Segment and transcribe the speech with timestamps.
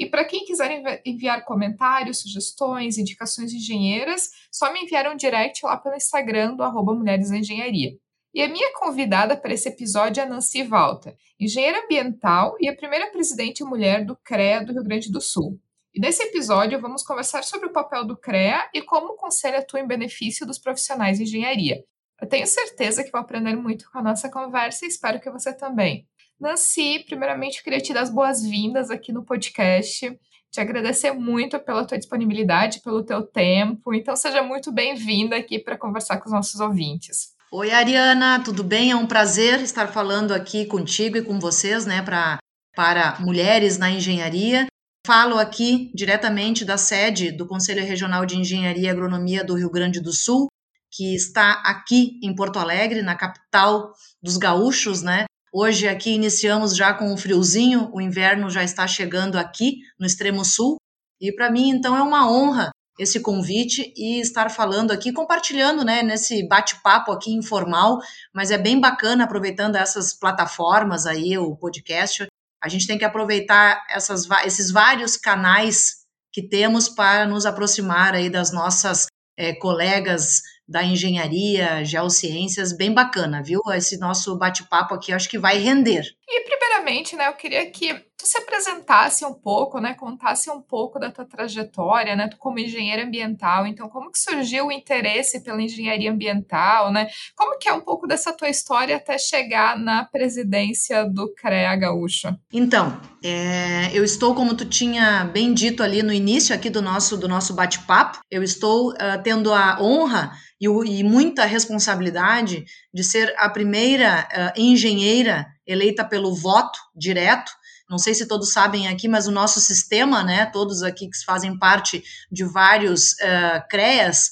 [0.00, 5.62] e para quem quiser enviar comentários, sugestões, indicações de engenheiras, só me enviar um direct
[5.62, 7.90] lá pelo Instagram do arroba Mulheres Engenharia.
[8.32, 12.74] E a minha convidada para esse episódio é a Nancy Walter, engenheira ambiental e a
[12.74, 15.60] primeira presidente mulher do CREA do Rio Grande do Sul.
[15.92, 19.80] E nesse episódio vamos conversar sobre o papel do CREA e como o conselho atua
[19.80, 21.84] em benefício dos profissionais de engenharia.
[22.18, 25.52] Eu tenho certeza que vou aprender muito com a nossa conversa e espero que você
[25.52, 26.08] também.
[26.40, 30.18] Nancy, primeiramente eu queria te dar as boas-vindas aqui no podcast,
[30.50, 33.92] te agradecer muito pela tua disponibilidade, pelo teu tempo.
[33.92, 37.34] Então seja muito bem-vinda aqui para conversar com os nossos ouvintes.
[37.52, 38.90] Oi, Ariana, tudo bem?
[38.90, 42.38] É um prazer estar falando aqui contigo e com vocês, né, pra,
[42.74, 44.66] para mulheres na engenharia.
[45.06, 50.00] Falo aqui diretamente da sede do Conselho Regional de Engenharia e Agronomia do Rio Grande
[50.00, 50.46] do Sul,
[50.90, 55.24] que está aqui em Porto Alegre, na capital dos gaúchos, né?
[55.52, 60.44] Hoje aqui iniciamos já com um friozinho, o inverno já está chegando aqui no extremo
[60.44, 60.76] sul,
[61.20, 62.70] e para mim então é uma honra
[63.00, 67.98] esse convite e estar falando aqui, compartilhando, né, nesse bate-papo aqui informal,
[68.32, 72.26] mas é bem bacana aproveitando essas plataformas aí, o podcast.
[72.62, 78.28] A gente tem que aproveitar essas, esses vários canais que temos para nos aproximar aí
[78.28, 79.06] das nossas
[79.36, 83.60] é, colegas da engenharia, geociências, bem bacana, viu?
[83.74, 86.04] Esse nosso bate-papo aqui acho que vai render.
[86.32, 90.98] E primeiramente, né, eu queria que tu se apresentasse um pouco, né, contasse um pouco
[90.98, 95.60] da tua trajetória, né, tu como engenheiro ambiental, então como que surgiu o interesse pela
[95.60, 97.08] engenharia ambiental, né?
[97.34, 102.28] Como que é um pouco dessa tua história até chegar na presidência do CREA Gaúcho?
[102.52, 107.16] Então, é, eu estou, como tu tinha bem dito ali no início aqui do nosso,
[107.16, 110.30] do nosso bate-papo, eu estou uh, tendo a honra
[110.60, 117.52] e, e muita responsabilidade de ser a primeira uh, engenheira eleita pelo voto direto.
[117.88, 121.58] Não sei se todos sabem aqui, mas o nosso sistema, né, todos aqui que fazem
[121.58, 124.30] parte de vários uh, CREAS,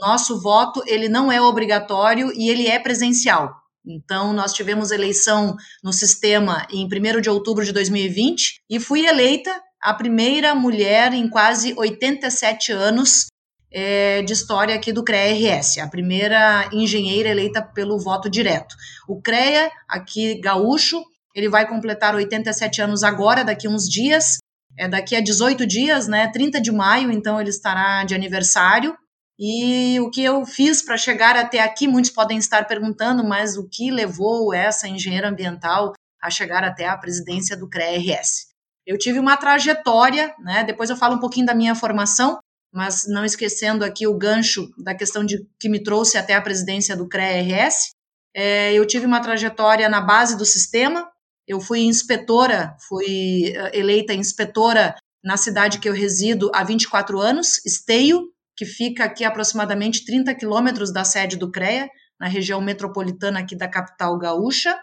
[0.00, 3.62] nosso voto ele não é obrigatório e ele é presencial.
[3.84, 9.50] Então, nós tivemos eleição no sistema em 1 de outubro de 2020 e fui eleita
[9.80, 13.26] a primeira mulher em quase 87 anos
[13.72, 18.74] é, de história aqui do CREA-RS, a primeira engenheira eleita pelo voto direto.
[19.08, 21.02] O CREA, aqui gaúcho,
[21.34, 24.38] ele vai completar 87 anos agora, daqui uns dias,
[24.78, 28.96] é daqui a 18 dias, né, 30 de maio, então ele estará de aniversário.
[29.38, 33.68] E o que eu fiz para chegar até aqui, muitos podem estar perguntando, mas o
[33.68, 38.52] que levou essa engenheira ambiental a chegar até a presidência do CREA-RS?
[38.86, 42.38] Eu tive uma trajetória, né, depois eu falo um pouquinho da minha formação,
[42.72, 46.96] mas não esquecendo aqui o gancho da questão de que me trouxe até a presidência
[46.96, 47.90] do CREA-RS.
[48.34, 51.06] É, eu tive uma trajetória na base do sistema,
[51.46, 57.64] eu fui inspetora, fui eh, eleita inspetora na cidade que eu resido há 24 anos,
[57.64, 63.56] Esteio, que fica aqui aproximadamente 30 quilômetros da sede do CREA, na região metropolitana aqui
[63.56, 64.78] da capital gaúcha.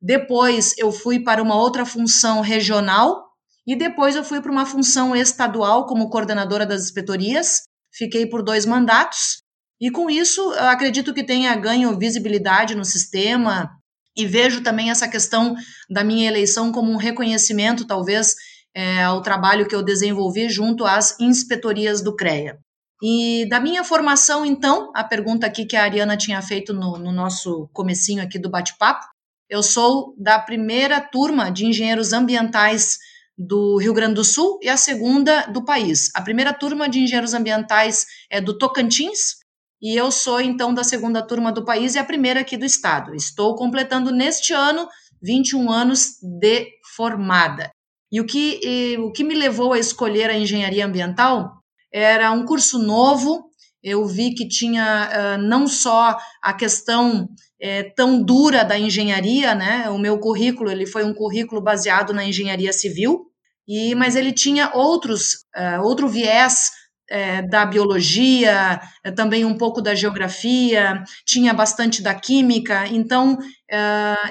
[0.00, 3.23] Depois eu fui para uma outra função regional,
[3.66, 8.66] e depois eu fui para uma função estadual como coordenadora das inspetorias, fiquei por dois
[8.66, 9.38] mandatos,
[9.80, 13.70] e com isso acredito que tenha ganho visibilidade no sistema,
[14.16, 15.56] e vejo também essa questão
[15.90, 18.34] da minha eleição como um reconhecimento, talvez,
[18.74, 22.58] é, ao trabalho que eu desenvolvi junto às inspetorias do CREA.
[23.02, 27.12] E da minha formação, então, a pergunta aqui que a Ariana tinha feito no, no
[27.12, 29.06] nosso comecinho aqui do bate-papo,
[29.48, 32.98] eu sou da primeira turma de engenheiros ambientais
[33.36, 36.10] do Rio Grande do Sul e a segunda do país.
[36.14, 39.36] A primeira turma de engenheiros ambientais é do Tocantins
[39.82, 43.14] e eu sou então da segunda turma do país e a primeira aqui do estado.
[43.14, 44.88] Estou completando neste ano
[45.22, 47.70] 21 anos de formada.
[48.10, 51.58] E o que, e, o que me levou a escolher a engenharia ambiental
[51.92, 53.50] era um curso novo.
[53.84, 57.28] Eu vi que tinha uh, não só a questão
[57.60, 59.90] é, tão dura da engenharia, né?
[59.90, 63.26] O meu currículo ele foi um currículo baseado na engenharia civil,
[63.68, 66.70] e mas ele tinha outros uh, outro viés
[67.10, 73.36] é, da biologia, é, também um pouco da geografia, tinha bastante da química, então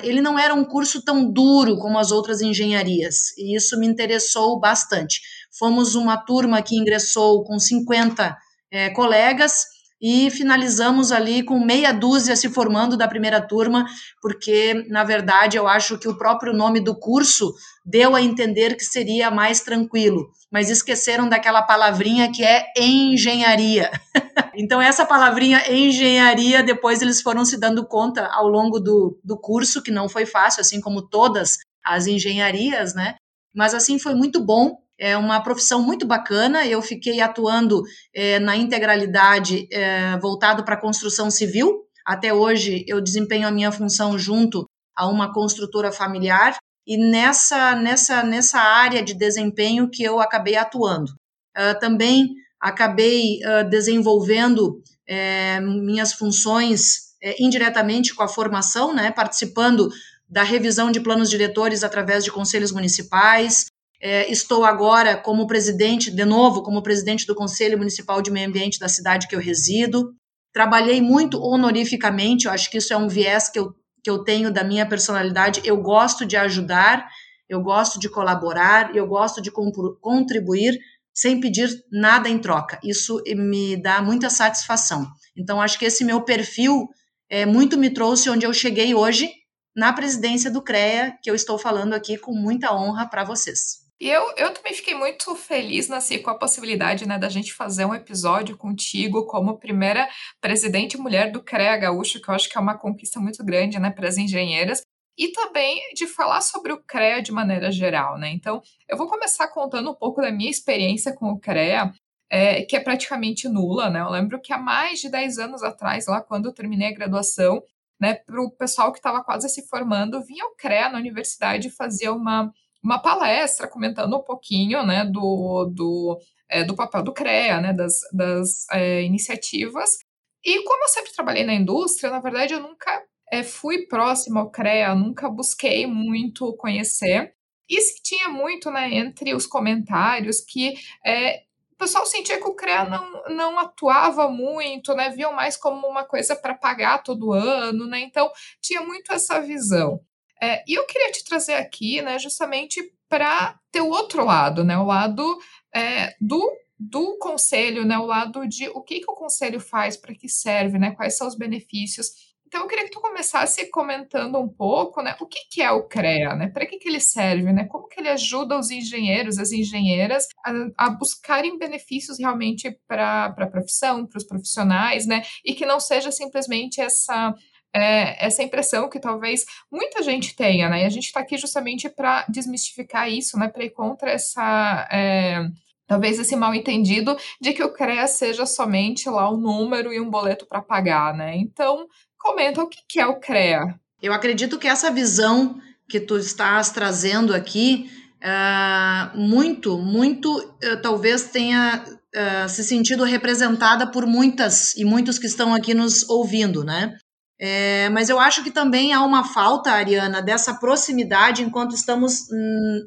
[0.03, 4.57] ele não era um curso tão duro como as outras engenharias, e isso me interessou
[4.57, 5.19] bastante.
[5.59, 8.37] fomos uma turma que ingressou com 50
[8.73, 9.65] é, colegas
[10.01, 13.85] e finalizamos ali com meia dúzia se formando da primeira turma,
[14.21, 17.53] porque, na verdade, eu acho que o próprio nome do curso
[17.85, 23.89] deu a entender que seria mais tranquilo, mas esqueceram daquela palavrinha que é engenharia.
[24.55, 29.81] então, essa palavrinha engenharia, depois eles foram se dando conta ao longo do, do curso,
[29.81, 33.15] que não foi fácil, assim como todas as engenharias, né?
[33.55, 36.65] Mas assim foi muito bom é uma profissão muito bacana.
[36.65, 41.83] Eu fiquei atuando é, na integralidade é, voltado para a construção civil.
[42.05, 48.23] Até hoje eu desempenho a minha função junto a uma construtora familiar e nessa nessa
[48.23, 51.11] nessa área de desempenho que eu acabei atuando.
[51.57, 52.29] Uh, também
[52.59, 59.89] acabei uh, desenvolvendo é, minhas funções é, indiretamente com a formação, né, participando
[60.27, 63.67] da revisão de planos diretores através de conselhos municipais,
[64.05, 68.77] é, estou agora como presidente, de novo, como presidente do Conselho Municipal de Meio Ambiente
[68.77, 70.13] da cidade que eu resido.
[70.51, 73.73] Trabalhei muito honorificamente, eu acho que isso é um viés que eu,
[74.03, 75.61] que eu tenho da minha personalidade.
[75.63, 77.07] Eu gosto de ajudar,
[77.47, 80.77] eu gosto de colaborar, eu gosto de contribuir
[81.13, 82.77] sem pedir nada em troca.
[82.83, 85.07] Isso me dá muita satisfação.
[85.33, 86.89] Então, acho que esse meu perfil
[87.29, 89.31] é, muito me trouxe onde eu cheguei hoje,
[89.73, 93.82] na presidência do CREA, que eu estou falando aqui com muita honra para vocês.
[94.03, 97.85] E eu, eu também fiquei muito feliz, Nasci, com a possibilidade né, da gente fazer
[97.85, 100.09] um episódio contigo como primeira
[100.41, 103.89] presidente mulher do CREA Gaúcho, que eu acho que é uma conquista muito grande né,
[103.89, 104.81] para as engenheiras,
[105.17, 108.17] e também de falar sobre o CREA de maneira geral.
[108.17, 108.29] Né?
[108.33, 111.89] Então, eu vou começar contando um pouco da minha experiência com o CREA,
[112.29, 113.89] é, que é praticamente nula.
[113.89, 114.01] Né?
[114.01, 117.63] Eu lembro que há mais de 10 anos atrás, lá quando eu terminei a graduação,
[118.01, 121.71] né, para o pessoal que estava quase se formando, vinha o CREA na universidade e
[121.71, 122.51] fazia uma
[122.83, 126.19] uma palestra comentando um pouquinho né, do, do,
[126.49, 129.99] é, do papel do CREA, né, das, das é, iniciativas.
[130.43, 133.01] E como eu sempre trabalhei na indústria, na verdade eu nunca
[133.31, 137.33] é, fui próximo ao CREA, nunca busquei muito conhecer.
[137.69, 140.73] E se tinha muito né, entre os comentários que
[141.05, 145.09] é, o pessoal sentia que o CREA não, não atuava muito, né?
[145.09, 148.01] Viam mais como uma coisa para pagar todo ano, né?
[148.01, 148.31] Então
[148.61, 149.99] tinha muito essa visão.
[150.43, 154.77] É, e eu queria te trazer aqui, né, justamente para ter o outro lado, né,
[154.77, 155.37] o lado
[155.73, 160.13] é, do, do conselho, né, o lado de o que, que o conselho faz, para
[160.13, 162.07] que serve, né, quais são os benefícios.
[162.45, 165.87] Então, eu queria que tu começasse comentando um pouco, né, o que, que é o
[165.87, 169.53] CREA, né, para que, que ele serve, né, como que ele ajuda os engenheiros, as
[169.53, 175.65] engenheiras a, a buscarem benefícios realmente para a profissão, para os profissionais, né, e que
[175.65, 177.33] não seja simplesmente essa
[177.73, 180.83] é, essa impressão que talvez muita gente tenha, né?
[180.83, 183.47] E a gente está aqui justamente para desmistificar isso, né?
[183.47, 184.87] Para ir contra essa.
[184.91, 185.45] É,
[185.87, 190.09] talvez esse mal entendido de que o CREA seja somente lá um número e um
[190.09, 191.35] boleto para pagar, né?
[191.35, 191.87] Então,
[192.17, 193.75] comenta o que, que é o CREA.
[194.01, 197.89] Eu acredito que essa visão que tu estás trazendo aqui,
[198.21, 205.27] uh, muito, muito, uh, talvez tenha uh, se sentido representada por muitas e muitos que
[205.27, 206.97] estão aqui nos ouvindo, né?
[207.45, 212.27] É, mas eu acho que também há uma falta, Ariana, dessa proximidade enquanto estamos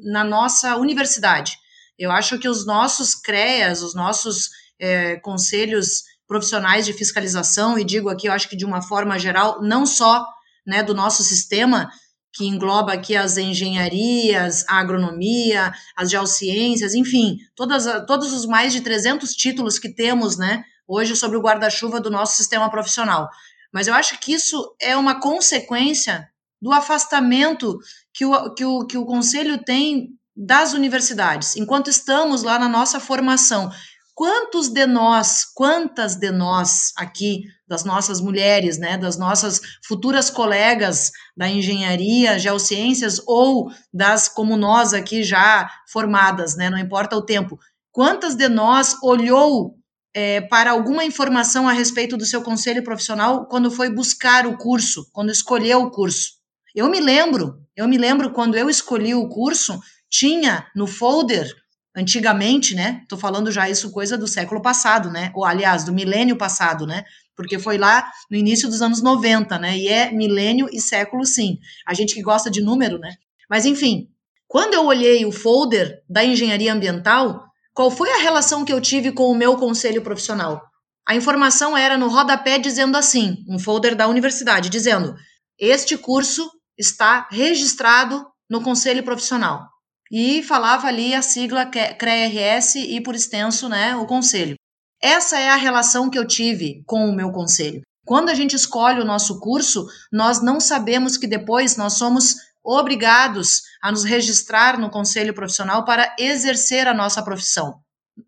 [0.03, 1.59] na nossa universidade.
[1.95, 4.49] Eu acho que os nossos CREAs, os nossos
[4.79, 9.61] é, conselhos profissionais de fiscalização, e digo aqui, eu acho que de uma forma geral,
[9.61, 10.25] não só
[10.65, 11.91] né, do nosso sistema,
[12.33, 18.81] que engloba aqui as engenharias, a agronomia, as geociências, enfim, todas, todos os mais de
[18.81, 23.29] 300 títulos que temos né, hoje sobre o guarda-chuva do nosso sistema profissional.
[23.73, 26.27] Mas eu acho que isso é uma consequência
[26.61, 27.77] do afastamento
[28.13, 32.99] que o, que o, que o Conselho tem das universidades, enquanto estamos lá na nossa
[32.99, 33.71] formação.
[34.13, 41.11] Quantos de nós, quantas de nós aqui, das nossas mulheres, né, das nossas futuras colegas
[41.35, 47.59] da engenharia, geociências ou das como nós aqui já formadas, né, não importa o tempo,
[47.91, 49.75] quantas de nós olhou
[50.13, 55.07] é, para alguma informação a respeito do seu conselho profissional quando foi buscar o curso,
[55.11, 56.31] quando escolheu o curso.
[56.73, 61.51] Eu me lembro, eu me lembro quando eu escolhi o curso, tinha no folder,
[61.97, 63.03] antigamente, né?
[63.09, 65.31] Tô falando já isso coisa do século passado, né?
[65.33, 67.03] Ou aliás, do milênio passado, né?
[67.35, 69.75] Porque foi lá no início dos anos 90, né?
[69.75, 71.57] E é milênio e século sim.
[71.87, 73.15] A gente que gosta de número, né?
[73.49, 74.09] Mas enfim,
[74.47, 77.46] quando eu olhei o folder da engenharia ambiental,
[77.77, 80.63] qual foi a relação que eu tive com o meu conselho profissional?
[81.07, 85.13] A informação era no rodapé dizendo assim, um folder da universidade, dizendo:
[85.59, 89.67] este curso está registrado no conselho profissional.
[90.11, 94.55] e falava ali a sigla CREA-RS e, por extenso, né, o conselho.
[94.99, 97.81] Essa é a relação que eu tive com o meu conselho.
[98.07, 102.37] Quando a gente escolhe o nosso curso, nós não sabemos que depois nós somos
[102.67, 107.75] obrigados a nos registrar no conselho profissional para exercer a nossa profissão.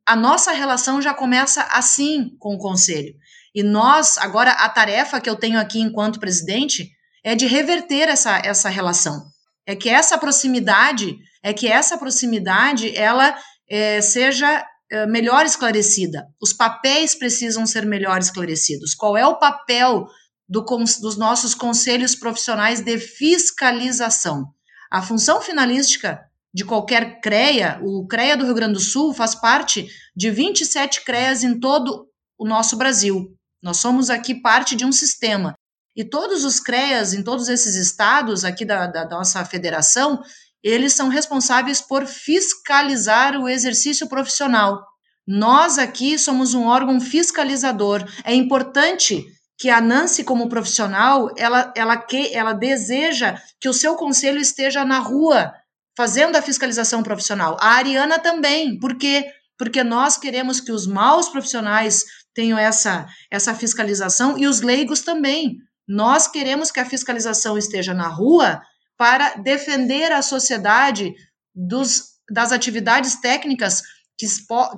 [0.05, 3.13] A nossa relação já começa assim com o conselho.
[3.53, 6.89] E nós, agora, a tarefa que eu tenho aqui enquanto presidente
[7.21, 9.25] é de reverter essa, essa relação.
[9.65, 13.37] É que essa proximidade, é que essa proximidade, ela
[13.69, 16.27] é, seja é, melhor esclarecida.
[16.41, 18.95] Os papéis precisam ser melhor esclarecidos.
[18.95, 20.07] Qual é o papel
[20.49, 20.61] do,
[21.01, 24.47] dos nossos conselhos profissionais de fiscalização?
[24.91, 26.19] A função finalística
[26.51, 31.43] de qualquer CREA, o CREA do Rio Grande do Sul faz parte de 27 CREAs
[31.43, 33.35] em todo o nosso Brasil.
[33.61, 35.53] Nós somos aqui parte de um sistema.
[35.95, 40.23] E todos os CREAs em todos esses estados aqui da, da nossa federação,
[40.63, 44.83] eles são responsáveis por fiscalizar o exercício profissional.
[45.27, 48.03] Nós aqui somos um órgão fiscalizador.
[48.23, 49.25] É importante
[49.59, 54.85] que a Nancy, como profissional, ela, ela, que, ela deseja que o seu conselho esteja
[54.85, 55.53] na rua,
[55.97, 57.57] fazendo a fiscalização profissional.
[57.59, 64.37] A Ariana também, porque porque nós queremos que os maus profissionais tenham essa, essa fiscalização
[64.37, 65.57] e os leigos também.
[65.85, 68.61] Nós queremos que a fiscalização esteja na rua
[68.97, 71.13] para defender a sociedade
[71.53, 73.81] dos, das atividades técnicas
[74.17, 74.25] que,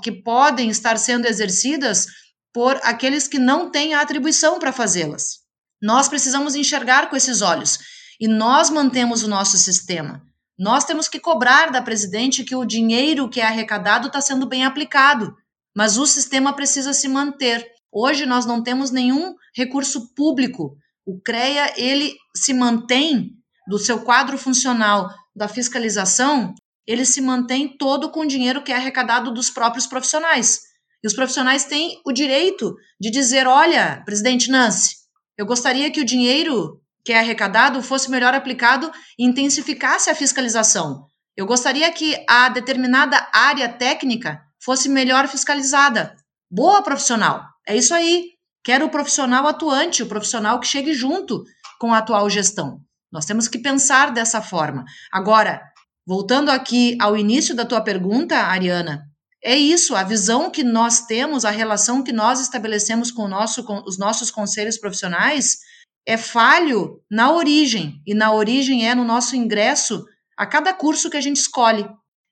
[0.01, 2.07] que podem estar sendo exercidas
[2.53, 5.39] por aqueles que não têm a atribuição para fazê-las.
[5.81, 7.79] Nós precisamos enxergar com esses olhos
[8.19, 10.21] e nós mantemos o nosso sistema.
[10.59, 14.63] Nós temos que cobrar da presidente que o dinheiro que é arrecadado está sendo bem
[14.63, 15.35] aplicado,
[15.75, 17.67] mas o sistema precisa se manter.
[17.91, 20.77] Hoje nós não temos nenhum recurso público.
[21.05, 23.31] O CREA ele se mantém
[23.67, 26.53] do seu quadro funcional da fiscalização,
[26.85, 30.59] ele se mantém todo com o dinheiro que é arrecadado dos próprios profissionais.
[31.03, 34.95] E os profissionais têm o direito de dizer: olha, presidente Nancy,
[35.37, 41.05] eu gostaria que o dinheiro que é arrecadado fosse melhor aplicado e intensificasse a fiscalização.
[41.35, 46.15] Eu gostaria que a determinada área técnica fosse melhor fiscalizada.
[46.49, 48.31] Boa profissional, é isso aí.
[48.63, 51.43] Quero o profissional atuante, o profissional que chegue junto
[51.79, 52.79] com a atual gestão.
[53.11, 54.85] Nós temos que pensar dessa forma.
[55.11, 55.61] Agora,
[56.05, 59.10] voltando aqui ao início da tua pergunta, Ariana,
[59.43, 63.81] é isso, a visão que nós temos, a relação que nós estabelecemos com, nosso, com
[63.87, 65.57] os nossos conselhos profissionais
[66.05, 70.05] é falho na origem, e na origem é no nosso ingresso
[70.37, 71.87] a cada curso que a gente escolhe.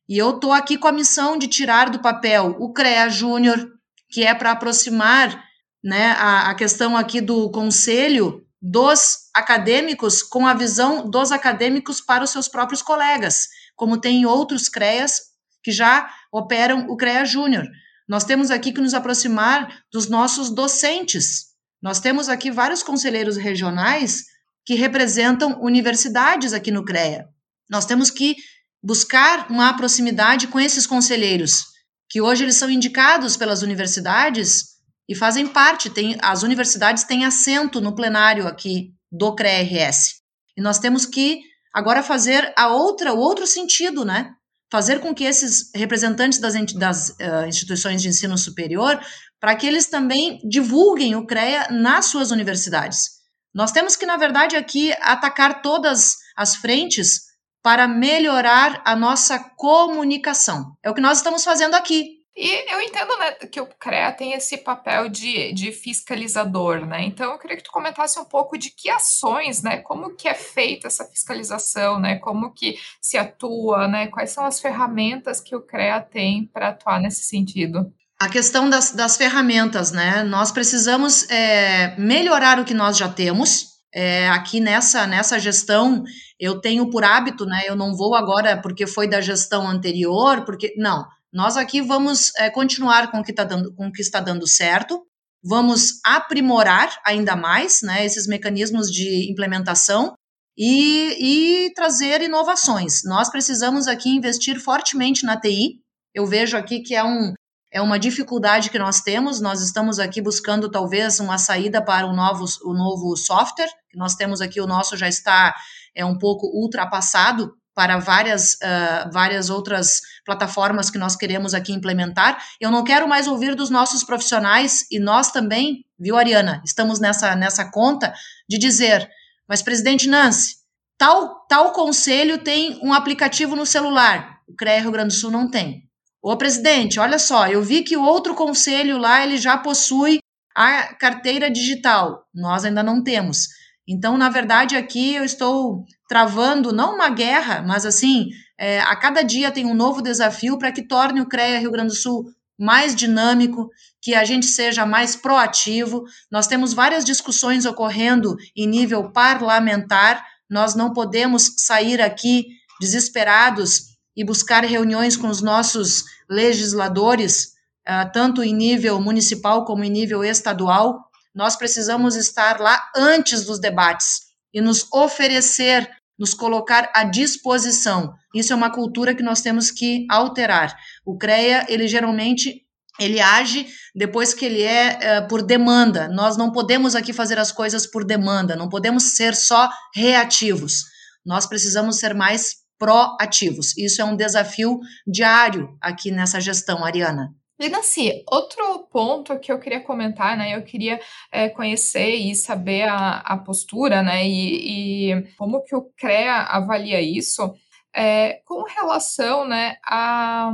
[0.08, 3.72] E eu estou aqui com a missão de tirar do papel o CREA Júnior,
[4.10, 5.44] que é para aproximar
[5.84, 12.24] né, a, a questão aqui do conselho dos acadêmicos com a visão dos acadêmicos para
[12.24, 15.29] os seus próprios colegas, como tem outros CREAs
[15.64, 17.68] que já operam o CREA Júnior.
[18.08, 21.50] Nós temos aqui que nos aproximar dos nossos docentes,
[21.82, 24.26] nós temos aqui vários conselheiros regionais
[24.66, 27.28] que representam universidades aqui no CREA.
[27.70, 28.36] Nós temos que
[28.84, 31.66] buscar uma proximidade com esses conselheiros,
[32.10, 37.82] que hoje eles são indicados pelas universidades e fazem parte, tem, as universidades têm assento
[37.82, 40.16] no plenário aqui do CREA-RS.
[40.58, 41.42] E nós temos que
[41.74, 44.34] agora fazer a outra, o outro sentido, né?
[44.72, 49.00] Fazer com que esses representantes das, das uh, instituições de ensino superior
[49.40, 53.20] para que eles também divulguem o CREA nas suas universidades.
[53.54, 57.30] Nós temos que, na verdade, aqui atacar todas as frentes
[57.64, 60.74] para melhorar a nossa comunicação.
[60.84, 62.19] É o que nós estamos fazendo aqui.
[62.42, 67.04] E eu entendo né, que o CREA tem esse papel de, de fiscalizador, né?
[67.04, 69.80] Então eu queria que tu comentasse um pouco de que ações, né?
[69.80, 72.16] Como que é feita essa fiscalização, né?
[72.16, 74.08] Como que se atua, né?
[74.08, 77.92] Quais são as ferramentas que o CREA tem para atuar nesse sentido?
[78.22, 80.24] a questão das, das ferramentas, né?
[80.24, 83.68] Nós precisamos é, melhorar o que nós já temos.
[83.94, 86.04] É, aqui nessa, nessa gestão,
[86.38, 87.64] eu tenho por hábito, né?
[87.66, 90.74] Eu não vou agora porque foi da gestão anterior, porque.
[90.78, 94.20] Não, nós aqui vamos é, continuar com o, que tá dando, com o que está
[94.20, 95.06] dando certo,
[95.44, 100.14] vamos aprimorar ainda mais né, esses mecanismos de implementação
[100.58, 103.04] e, e trazer inovações.
[103.06, 105.80] Nós precisamos aqui investir fortemente na TI.
[106.14, 107.34] Eu vejo aqui que é um,
[107.72, 109.40] é uma dificuldade que nós temos.
[109.40, 113.70] Nós estamos aqui buscando talvez uma saída para o novo, o novo software.
[113.96, 115.56] Nós temos aqui o nosso já está
[115.96, 122.38] é um pouco ultrapassado para várias, uh, várias outras plataformas que nós queremos aqui implementar.
[122.60, 127.38] Eu não quero mais ouvir dos nossos profissionais, e nós também, viu, Ariana, estamos nessa,
[127.38, 128.14] nessa conta,
[128.50, 129.10] de dizer,
[129.48, 130.58] mas, presidente Nancy,
[130.98, 135.50] tal, tal conselho tem um aplicativo no celular, o CREA Rio Grande do Sul não
[135.50, 135.84] tem.
[136.22, 140.20] Ô, presidente, olha só, eu vi que o outro conselho lá, ele já possui
[140.54, 142.26] a carteira digital.
[142.36, 143.48] Nós ainda não temos.
[143.92, 149.24] Então, na verdade, aqui eu estou travando, não uma guerra, mas assim, é, a cada
[149.24, 152.94] dia tem um novo desafio para que torne o CREA Rio Grande do Sul mais
[152.94, 153.68] dinâmico,
[154.00, 156.04] que a gente seja mais proativo.
[156.30, 162.46] Nós temos várias discussões ocorrendo em nível parlamentar, nós não podemos sair aqui
[162.80, 167.54] desesperados e buscar reuniões com os nossos legisladores,
[167.88, 171.09] uh, tanto em nível municipal como em nível estadual.
[171.40, 178.14] Nós precisamos estar lá antes dos debates e nos oferecer, nos colocar à disposição.
[178.36, 180.76] Isso é uma cultura que nós temos que alterar.
[181.06, 182.66] O CREA, ele geralmente
[183.00, 183.66] ele age
[183.96, 186.10] depois que ele é uh, por demanda.
[186.10, 190.84] Nós não podemos aqui fazer as coisas por demanda, não podemos ser só reativos.
[191.26, 193.78] Nós precisamos ser mais proativos.
[193.78, 194.78] Isso é um desafio
[195.08, 197.30] diário aqui nessa gestão, Ariana.
[197.60, 200.56] Linassi, outro ponto que eu queria comentar, né?
[200.56, 201.00] Eu queria
[201.32, 204.26] é, conhecer e saber a, a postura, né?
[204.26, 207.54] E, e, como que o CREA avalia isso
[207.94, 209.76] é, com relação, né?
[209.84, 210.52] A,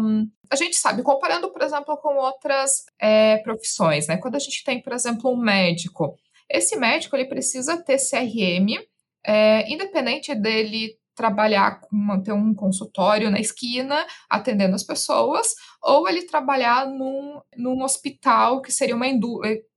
[0.50, 4.18] a gente sabe, comparando, por exemplo, com outras é, profissões, né?
[4.18, 6.18] Quando a gente tem, por exemplo, um médico,
[6.50, 8.80] esse médico ele precisa ter CRM,
[9.24, 11.96] é, independente dele trabalhar com
[12.34, 18.96] um consultório na esquina atendendo as pessoas, ou ele trabalhar num, num hospital que seria
[18.96, 19.08] uma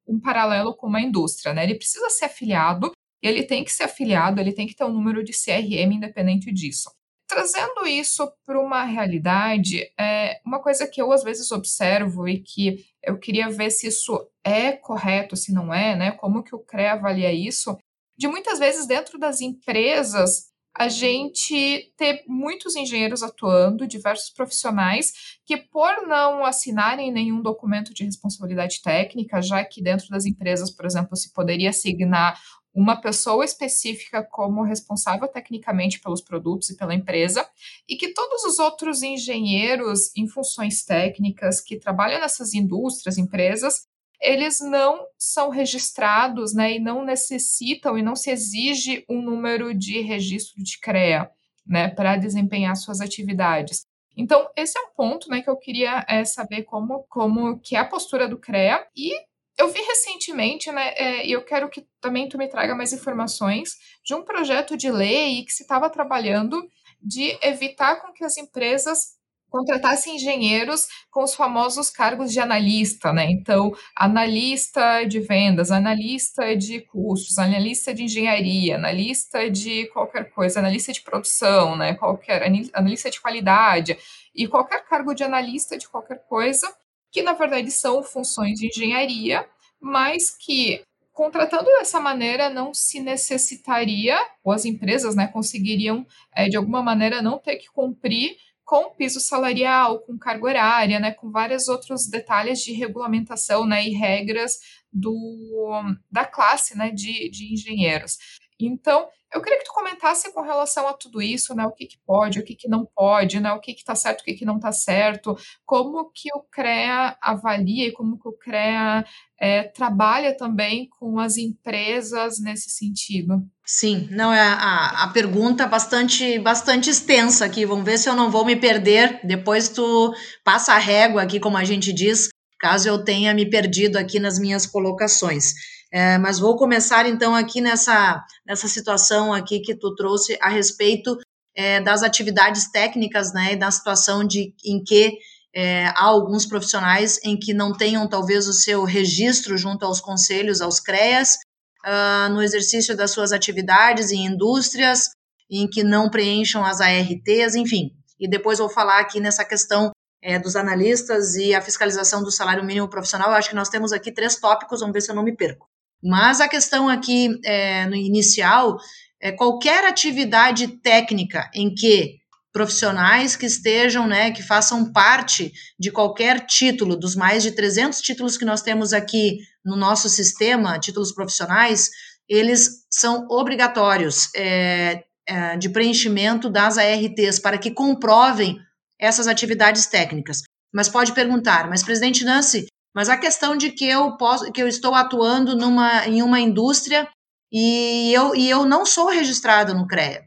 [0.09, 1.65] um paralelo com uma indústria, né?
[1.65, 2.91] Ele precisa ser afiliado,
[3.23, 6.91] ele tem que ser afiliado, ele tem que ter um número de CRM independente disso.
[7.29, 12.87] Trazendo isso para uma realidade, é uma coisa que eu às vezes observo e que
[13.03, 16.13] eu queria ver se isso é correto, se não é, né?
[16.13, 17.77] Como que o CREA avalia isso?
[18.17, 20.48] De muitas vezes dentro das empresas
[20.79, 28.05] a gente ter muitos engenheiros atuando, diversos profissionais, que por não assinarem nenhum documento de
[28.05, 32.41] responsabilidade técnica, já que dentro das empresas, por exemplo, se poderia asignar
[32.73, 37.45] uma pessoa específica como responsável tecnicamente pelos produtos e pela empresa,
[37.89, 43.89] e que todos os outros engenheiros em funções técnicas que trabalham nessas indústrias, empresas,
[44.21, 50.01] eles não são registrados, né, e não necessitam e não se exige um número de
[50.01, 51.31] registro de CREA,
[51.67, 53.87] né, para desempenhar suas atividades.
[54.17, 57.79] Então, esse é um ponto, né, que eu queria é, saber como, como que é
[57.79, 59.13] a postura do CREA e
[59.57, 63.71] eu vi recentemente, né, é, e eu quero que também tu me traga mais informações
[64.05, 66.69] de um projeto de lei que se estava trabalhando
[67.01, 69.18] de evitar com que as empresas
[69.51, 73.31] contratasse engenheiros com os famosos cargos de analista, né?
[73.31, 80.93] Então, analista de vendas, analista de custos, analista de engenharia, analista de qualquer coisa, analista
[80.93, 81.95] de produção, né?
[81.95, 82.43] Qualquer
[82.75, 83.99] analista de qualidade
[84.35, 86.73] e qualquer cargo de analista de qualquer coisa,
[87.11, 89.47] que na verdade são funções de engenharia,
[89.81, 90.83] mas que
[91.19, 97.21] contratando dessa maneira não se necessitaria, ou as empresas né, conseguiriam, é, de alguma maneira,
[97.21, 98.37] não ter que cumprir
[98.69, 103.95] com piso salarial, com carga horária, né, com vários outros detalhes de regulamentação né, e
[103.95, 104.59] regras
[104.93, 108.19] do, da classe né, de, de engenheiros.
[108.61, 111.67] Então, eu queria que tu comentasse com relação a tudo isso, né?
[111.67, 113.53] O que, que pode, o que, que não pode, né?
[113.53, 117.89] O que está certo, o que, que não está certo, como que o CREA avalia
[117.89, 119.05] e como que o CREA
[119.39, 123.43] é, trabalha também com as empresas nesse sentido.
[123.65, 127.67] Sim, não é a, a pergunta bastante bastante extensa aqui.
[127.67, 129.21] Vamos ver se eu não vou me perder.
[129.23, 133.99] Depois tu passa a régua aqui, como a gente diz, caso eu tenha me perdido
[133.99, 135.53] aqui nas minhas colocações.
[135.91, 141.17] É, mas vou começar então aqui nessa, nessa situação aqui que tu trouxe a respeito
[141.55, 145.19] é, das atividades técnicas, né, e da situação de, em que
[145.55, 150.61] é, há alguns profissionais em que não tenham talvez o seu registro junto aos conselhos,
[150.61, 151.39] aos CREAS,
[151.85, 155.11] uh, no exercício das suas atividades em indústrias,
[155.51, 157.91] em que não preencham as ARTs, enfim.
[158.21, 159.91] E depois vou falar aqui nessa questão
[160.23, 163.31] é, dos analistas e a fiscalização do salário mínimo profissional.
[163.31, 165.69] Eu acho que nós temos aqui três tópicos, vamos ver se eu não me perco.
[166.03, 168.79] Mas a questão aqui é, no inicial
[169.21, 172.19] é qualquer atividade técnica em que
[172.53, 178.37] profissionais que estejam, né, que façam parte de qualquer título, dos mais de 300 títulos
[178.37, 181.91] que nós temos aqui no nosso sistema, títulos profissionais,
[182.29, 188.59] eles são obrigatórios é, é, de preenchimento das ARTs para que comprovem
[188.99, 190.43] essas atividades técnicas.
[190.73, 192.67] Mas pode perguntar, mas presidente Nancy,
[192.99, 197.09] mas a questão de que eu posso, que eu estou atuando numa, em uma indústria
[197.53, 200.25] e eu, e eu não sou registrado no CREA.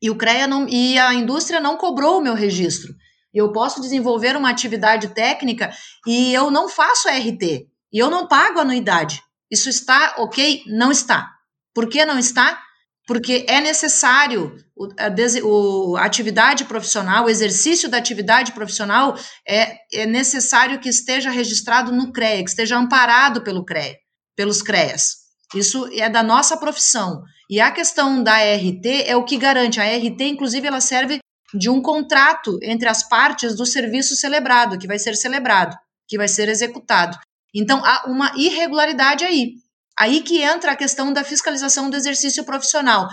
[0.00, 2.94] E o CREA não, e a indústria não cobrou o meu registro.
[3.34, 5.72] Eu posso desenvolver uma atividade técnica
[6.06, 9.20] e eu não faço RT, e eu não pago anuidade.
[9.50, 10.62] Isso está ok?
[10.68, 11.28] Não está.
[11.74, 12.62] Por que não está?
[13.04, 14.54] Porque é necessário
[14.98, 19.16] a, o, a atividade profissional, o exercício da atividade profissional
[19.46, 23.96] é, é necessário que esteja registrado no CREA, que esteja amparado pelo CREA,
[24.36, 25.22] pelos CREAs.
[25.54, 27.22] Isso é da nossa profissão.
[27.48, 29.80] E a questão da RT é o que garante.
[29.80, 31.18] A RT, inclusive, ela serve
[31.54, 35.76] de um contrato entre as partes do serviço celebrado, que vai ser celebrado,
[36.08, 37.18] que vai ser executado.
[37.54, 39.56] Então, há uma irregularidade aí.
[39.98, 43.08] Aí que entra a questão da fiscalização do exercício profissional.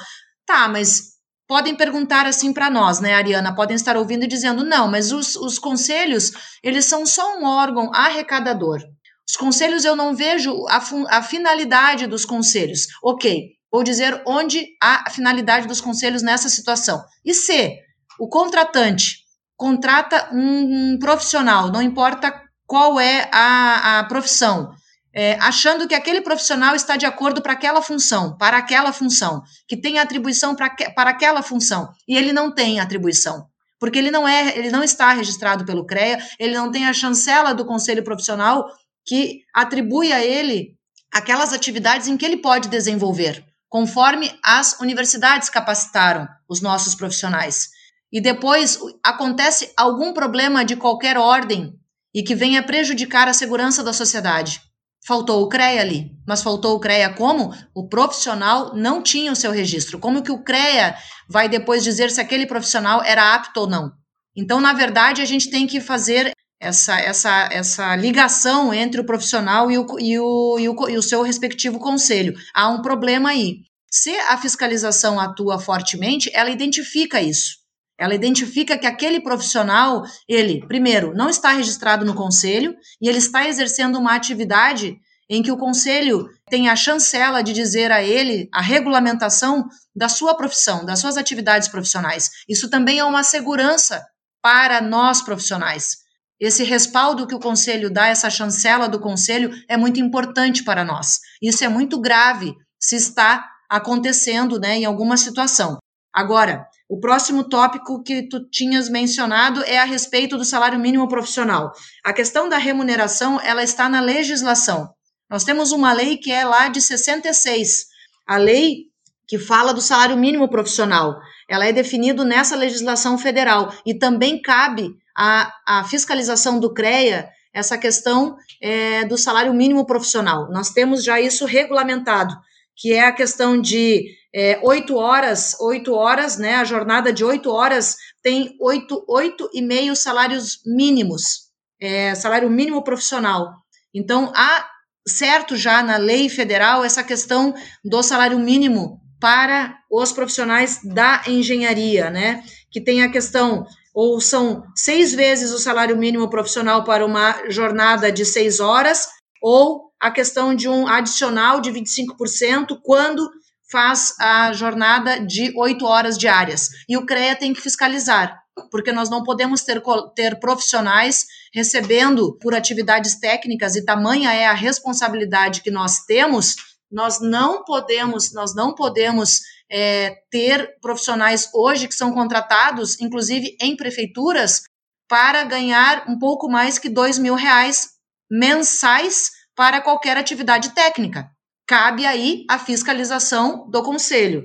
[0.45, 1.18] Tá, mas
[1.49, 3.55] podem perguntar assim para nós, né, Ariana?
[3.55, 6.31] Podem estar ouvindo e dizendo, não, mas os, os conselhos,
[6.61, 8.79] eles são só um órgão arrecadador.
[9.27, 10.77] Os conselhos eu não vejo a,
[11.17, 12.85] a finalidade dos conselhos.
[13.03, 17.03] Ok, vou dizer onde há a finalidade dos conselhos nessa situação.
[17.25, 17.79] E se
[18.19, 19.17] o contratante
[19.57, 22.31] contrata um, um profissional, não importa
[22.67, 24.71] qual é a, a profissão,
[25.19, 29.75] é, achando que aquele profissional está de acordo para aquela função, para aquela função, que
[29.75, 33.45] tem atribuição pra, para aquela função, e ele não tem atribuição,
[33.77, 37.53] porque ele não é, ele não está registrado pelo CREA, ele não tem a chancela
[37.53, 38.65] do conselho profissional
[39.05, 40.77] que atribui a ele
[41.13, 47.67] aquelas atividades em que ele pode desenvolver, conforme as universidades capacitaram os nossos profissionais.
[48.09, 51.77] E depois acontece algum problema de qualquer ordem
[52.15, 54.68] e que venha prejudicar a segurança da sociedade.
[55.05, 57.53] Faltou o CREA ali, mas faltou o CREA como?
[57.73, 59.97] O profissional não tinha o seu registro.
[59.97, 60.95] Como que o CREA
[61.27, 63.91] vai depois dizer se aquele profissional era apto ou não?
[64.35, 66.31] Então, na verdade, a gente tem que fazer
[66.61, 71.01] essa, essa, essa ligação entre o profissional e o, e, o, e, o, e o
[71.01, 72.33] seu respectivo conselho.
[72.53, 73.61] Há um problema aí.
[73.89, 77.58] Se a fiscalização atua fortemente, ela identifica isso.
[77.99, 83.47] Ela identifica que aquele profissional, ele, primeiro, não está registrado no conselho e ele está
[83.47, 84.97] exercendo uma atividade
[85.29, 90.33] em que o conselho tem a chancela de dizer a ele a regulamentação da sua
[90.33, 92.31] profissão, das suas atividades profissionais.
[92.47, 94.03] Isso também é uma segurança
[94.41, 95.97] para nós profissionais.
[96.39, 101.19] Esse respaldo que o conselho dá, essa chancela do conselho, é muito importante para nós.
[101.41, 105.77] Isso é muito grave se está acontecendo né, em alguma situação.
[106.13, 111.71] Agora, o próximo tópico que tu tinhas mencionado é a respeito do salário mínimo profissional.
[112.03, 114.89] A questão da remuneração, ela está na legislação.
[115.29, 117.85] Nós temos uma lei que é lá de 66,
[118.27, 118.85] a lei
[119.27, 121.19] que fala do salário mínimo profissional.
[121.47, 127.77] Ela é definida nessa legislação federal e também cabe a, a fiscalização do CREA essa
[127.77, 130.49] questão é, do salário mínimo profissional.
[130.51, 132.35] Nós temos já isso regulamentado,
[132.75, 136.55] que é a questão de é, oito horas, oito horas, né?
[136.55, 141.49] A jornada de oito horas tem oito, oito e meio salários mínimos,
[141.81, 143.53] é, salário mínimo profissional.
[143.93, 144.67] Então, há
[145.07, 152.09] certo já na lei federal essa questão do salário mínimo para os profissionais da engenharia,
[152.09, 152.43] né?
[152.71, 158.11] Que tem a questão ou são seis vezes o salário mínimo profissional para uma jornada
[158.11, 159.09] de seis horas,
[159.41, 163.29] ou a questão de um adicional de 25% quando
[163.71, 166.69] faz a jornada de oito horas diárias.
[166.87, 169.81] E o CREA tem que fiscalizar, porque nós não podemos ter,
[170.15, 176.55] ter profissionais recebendo por atividades técnicas, e tamanha é a responsabilidade que nós temos,
[176.91, 183.75] nós não podemos, nós não podemos é, ter profissionais hoje que são contratados, inclusive em
[183.75, 184.63] prefeituras,
[185.07, 187.89] para ganhar um pouco mais que dois mil reais
[188.29, 191.29] mensais para qualquer atividade técnica.
[191.69, 194.41] Cabe aí a fiscalização do conselho.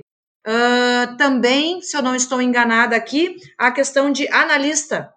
[0.47, 5.09] Uh, também, se eu não estou enganada aqui, a questão de analista.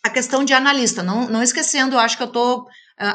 [0.00, 2.66] A questão de analista, não, não esquecendo, acho que eu estou uh,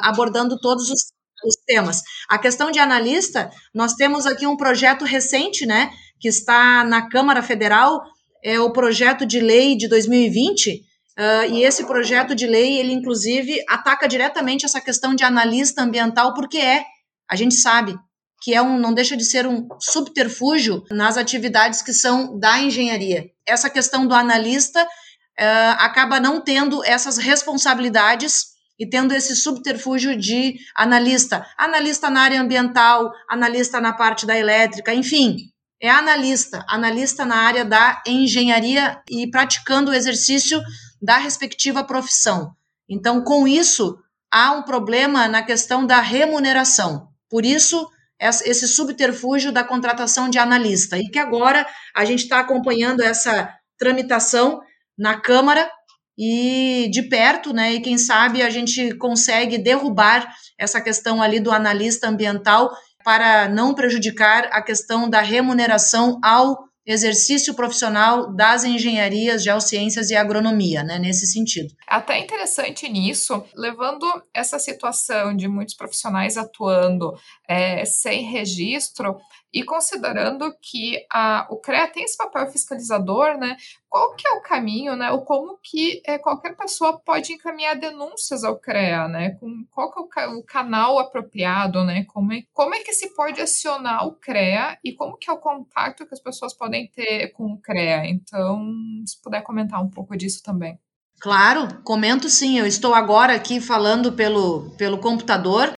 [0.01, 0.99] abordando todos os,
[1.45, 2.01] os temas.
[2.27, 7.41] A questão de analista, nós temos aqui um projeto recente, né, que está na Câmara
[7.41, 8.03] Federal,
[8.43, 10.81] é o projeto de lei de 2020, uh,
[11.15, 16.33] ah, e esse projeto de lei, ele inclusive ataca diretamente essa questão de analista ambiental,
[16.33, 16.83] porque é,
[17.29, 17.97] a gente sabe,
[18.41, 23.30] que é um, não deixa de ser um subterfúgio nas atividades que são da engenharia.
[23.45, 30.56] Essa questão do analista uh, acaba não tendo essas responsabilidades e tendo esse subterfúgio de
[30.75, 35.38] analista, analista na área ambiental, analista na parte da elétrica, enfim,
[35.80, 40.60] é analista, analista na área da engenharia e praticando o exercício
[40.99, 42.56] da respectiva profissão.
[42.89, 43.99] Então, com isso,
[44.32, 47.08] há um problema na questão da remuneração.
[47.30, 47.88] Por isso,
[48.21, 50.97] esse subterfúgio da contratação de analista.
[50.97, 54.62] E que agora a gente está acompanhando essa tramitação
[54.97, 55.69] na Câmara
[56.17, 57.73] e de perto, né?
[57.73, 62.71] E quem sabe a gente consegue derrubar essa questão ali do analista ambiental
[63.03, 70.84] para não prejudicar a questão da remuneração ao exercício profissional das engenharias, geociências e agronomia,
[70.84, 71.73] né, nesse sentido.
[71.88, 77.13] Até interessante nisso, levando essa situação de muitos profissionais atuando
[77.47, 79.17] é, sem registro,
[79.53, 83.57] e considerando que a, o CREA tem esse papel fiscalizador, né,
[83.89, 88.43] qual que é o caminho, né, ou como que é, qualquer pessoa pode encaminhar denúncias
[88.43, 92.73] ao CREA, né, com, qual que é o, o, canal apropriado, né, como é, como
[92.73, 96.21] é que se pode acionar o CREA e como que é o contato que as
[96.21, 98.05] pessoas podem ter com o CREA.
[98.05, 98.65] Então,
[99.05, 100.79] se puder comentar um pouco disso também.
[101.19, 102.57] Claro, comento sim.
[102.57, 105.71] Eu estou agora aqui falando pelo, pelo computador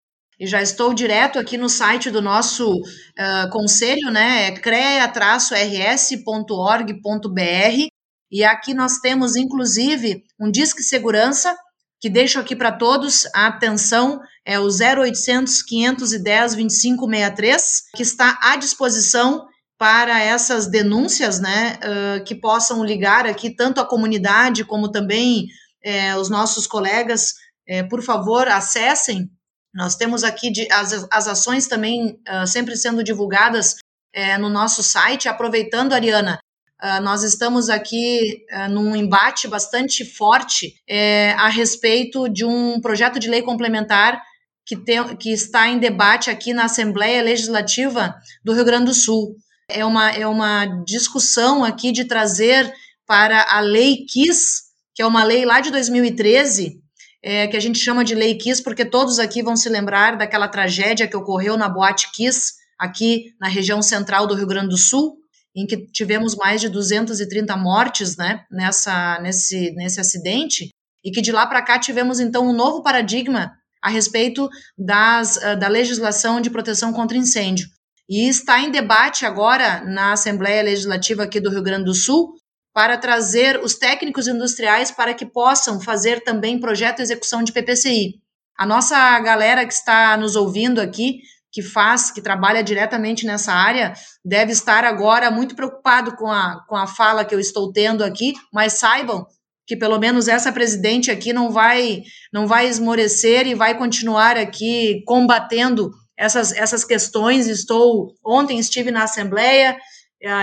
[0.42, 4.48] e já estou direto aqui no site do nosso uh, conselho, né?
[4.48, 5.08] É crea-rs.org.br
[8.32, 11.56] e aqui nós temos inclusive um disque segurança
[12.00, 17.64] que deixo aqui para todos a atenção é o 0800 510 2563
[17.96, 19.46] que está à disposição
[19.78, 25.46] para essas denúncias, né, uh, que possam ligar aqui tanto a comunidade como também
[25.86, 27.36] uh, os nossos colegas.
[27.90, 29.30] Por favor, acessem
[29.74, 33.78] nós temos aqui de, as, as ações também uh, sempre sendo divulgadas
[34.16, 35.28] uh, no nosso site.
[35.28, 36.40] Aproveitando, Ariana,
[36.84, 40.76] uh, nós estamos aqui uh, num embate bastante forte
[41.38, 44.22] a respeito de um projeto de lei complementar
[44.66, 49.36] que, tem, que está em debate aqui na Assembleia Legislativa do Rio Grande do Sul.
[49.70, 52.72] É uma, é uma discussão aqui de trazer
[53.08, 56.81] para a Lei KIS, que é uma lei lá de 2013,
[57.24, 60.48] é, que a gente chama de Lei Kiss, porque todos aqui vão se lembrar daquela
[60.48, 65.18] tragédia que ocorreu na Boate Kiss, aqui na região central do Rio Grande do Sul,
[65.56, 70.70] em que tivemos mais de 230 mortes né, nessa, nesse, nesse acidente,
[71.04, 75.56] e que de lá para cá tivemos então um novo paradigma a respeito das, ah,
[75.56, 77.68] da legislação de proteção contra incêndio.
[78.10, 82.36] E está em debate agora na Assembleia Legislativa aqui do Rio Grande do Sul
[82.74, 88.16] para trazer os técnicos industriais para que possam fazer também projeto de execução de PPCI.
[88.58, 91.20] A nossa galera que está nos ouvindo aqui,
[91.52, 96.76] que faz, que trabalha diretamente nessa área, deve estar agora muito preocupado com a, com
[96.76, 99.26] a fala que eu estou tendo aqui, mas saibam
[99.68, 102.04] que pelo menos essa presidente aqui não vai
[102.34, 107.48] não vai esmorecer e vai continuar aqui combatendo essas, essas questões.
[107.48, 109.78] Estou ontem estive na Assembleia,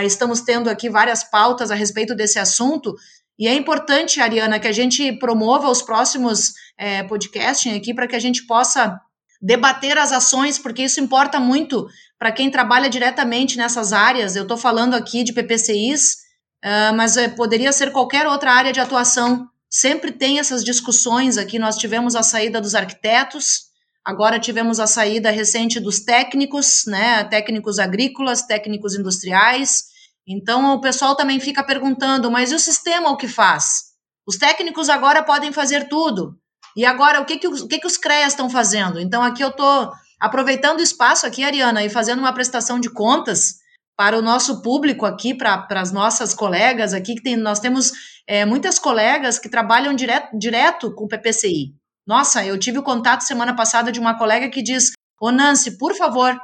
[0.04, 2.94] estamos tendo aqui várias pautas a respeito desse assunto.
[3.38, 8.16] E é importante, Ariana, que a gente promova os próximos é, podcasts aqui para que
[8.16, 9.00] a gente possa
[9.40, 11.86] debater as ações, porque isso importa muito
[12.18, 14.34] para quem trabalha diretamente nessas áreas.
[14.34, 16.16] Eu estou falando aqui de PPCIs,
[16.64, 19.48] uh, mas é, poderia ser qualquer outra área de atuação.
[19.70, 21.58] Sempre tem essas discussões aqui.
[21.58, 23.67] Nós tivemos a saída dos arquitetos,
[24.08, 27.24] Agora tivemos a saída recente dos técnicos, né?
[27.24, 29.82] Técnicos agrícolas, técnicos industriais.
[30.26, 33.88] Então o pessoal também fica perguntando, mas e o sistema o que faz?
[34.26, 36.38] Os técnicos agora podem fazer tudo.
[36.74, 38.98] E agora o que, que, o que, que os CREAs estão fazendo?
[38.98, 43.56] Então aqui eu estou aproveitando o espaço aqui, Ariana, e fazendo uma prestação de contas
[43.94, 47.92] para o nosso público aqui, para as nossas colegas aqui, que tem, nós temos
[48.26, 51.77] é, muitas colegas que trabalham direto, direto com o PPCI.
[52.08, 55.94] Nossa, eu tive o contato semana passada de uma colega que diz: Ô Nancy, por
[55.94, 56.34] favor,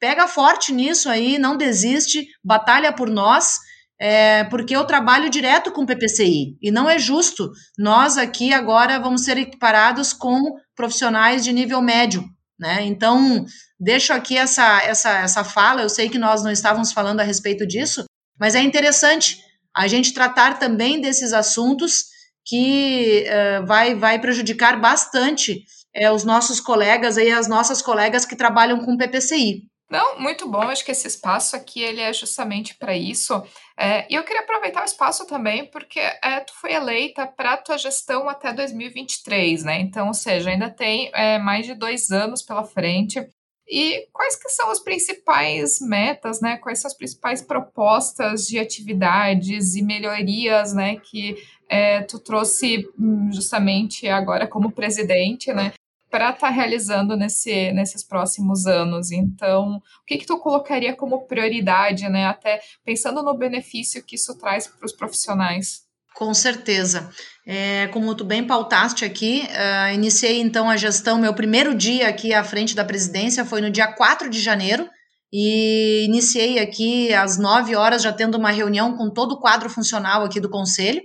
[0.00, 3.58] pega forte nisso aí, não desiste, batalha por nós,
[4.00, 7.50] é, porque eu trabalho direto com PPCI e não é justo.
[7.78, 12.24] Nós aqui agora vamos ser equiparados com profissionais de nível médio,
[12.58, 12.82] né?
[12.86, 13.44] Então,
[13.78, 15.82] deixo aqui essa, essa, essa fala.
[15.82, 18.04] Eu sei que nós não estávamos falando a respeito disso,
[18.38, 19.36] mas é interessante
[19.76, 22.09] a gente tratar também desses assuntos
[22.50, 25.64] que uh, vai, vai prejudicar bastante
[25.96, 29.70] uh, os nossos colegas e as nossas colegas que trabalham com PPCI.
[29.88, 30.62] Não, muito bom.
[30.62, 33.40] Acho que esse espaço aqui ele é justamente para isso.
[33.76, 37.56] É, e eu queria aproveitar o espaço também porque é, tu foi eleita para a
[37.56, 39.80] tua gestão até 2023, né?
[39.80, 43.20] Então, ou seja, ainda tem é, mais de dois anos pela frente.
[43.68, 46.56] E quais que são as principais metas, né?
[46.58, 50.96] Quais são as principais propostas de atividades e melhorias, né?
[50.96, 51.36] Que
[51.70, 55.72] é, tu trouxe hum, justamente agora como presidente, né?
[56.10, 59.12] Para estar tá realizando nesse, nesses próximos anos.
[59.12, 62.26] Então, o que, que tu colocaria como prioridade, né?
[62.26, 65.82] Até pensando no benefício que isso traz para os profissionais.
[66.16, 67.08] Com certeza.
[67.46, 72.34] É, como tu bem pautaste aqui, uh, iniciei então a gestão, meu primeiro dia aqui
[72.34, 74.88] à frente da presidência foi no dia 4 de janeiro,
[75.32, 80.24] e iniciei aqui às 9 horas, já tendo uma reunião com todo o quadro funcional
[80.24, 81.00] aqui do conselho,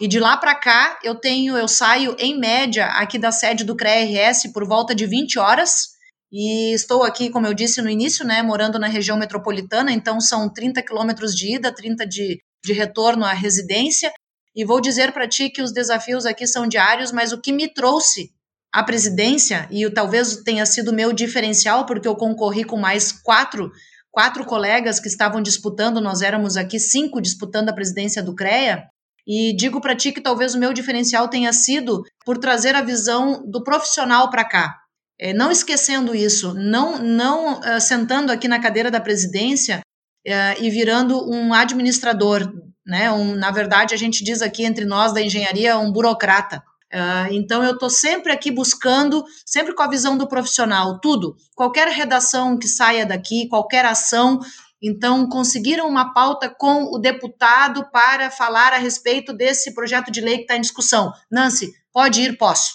[0.00, 3.74] E de lá para cá, eu tenho, eu saio em média aqui da sede do
[3.74, 5.96] CRERS por volta de 20 horas.
[6.30, 10.52] E estou aqui, como eu disse no início, né, morando na região metropolitana, então são
[10.52, 14.12] 30 quilômetros de ida, 30 de, de retorno à residência.
[14.54, 17.72] E vou dizer para ti que os desafios aqui são diários, mas o que me
[17.72, 18.30] trouxe
[18.72, 23.70] à presidência, e talvez tenha sido meu diferencial, porque eu concorri com mais quatro,
[24.10, 28.84] quatro colegas que estavam disputando, nós éramos aqui cinco disputando a presidência do CREA,
[29.26, 33.42] e digo para ti que talvez o meu diferencial tenha sido por trazer a visão
[33.50, 34.76] do profissional para cá.
[35.18, 39.80] É, não esquecendo isso, não, não uh, sentando aqui na cadeira da presidência
[40.26, 42.52] uh, e virando um administrador,
[42.86, 43.10] né?
[43.10, 46.62] Um, na verdade, a gente diz aqui entre nós da engenharia um burocrata.
[46.92, 51.34] Uh, então, eu estou sempre aqui buscando, sempre com a visão do profissional, tudo.
[51.54, 54.38] Qualquer redação que saia daqui, qualquer ação,
[54.82, 60.36] então, conseguiram uma pauta com o deputado para falar a respeito desse projeto de lei
[60.36, 61.12] que está em discussão.
[61.30, 62.72] Nancy, pode ir, posso.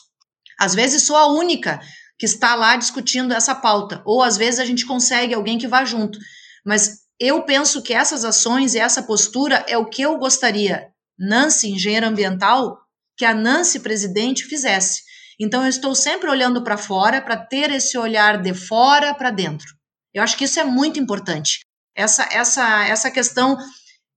[0.60, 1.80] Às vezes sou a única
[2.18, 5.86] que está lá discutindo essa pauta, ou às vezes a gente consegue alguém que vá
[5.86, 6.18] junto.
[6.66, 10.88] Mas eu penso que essas ações e essa postura é o que eu gostaria,
[11.18, 12.80] Nancy, engenheira ambiental,
[13.16, 15.02] que a Nancy, presidente, fizesse.
[15.40, 19.68] Então, eu estou sempre olhando para fora para ter esse olhar de fora para dentro.
[20.14, 21.62] Eu acho que isso é muito importante
[21.96, 23.58] essa, essa, essa questão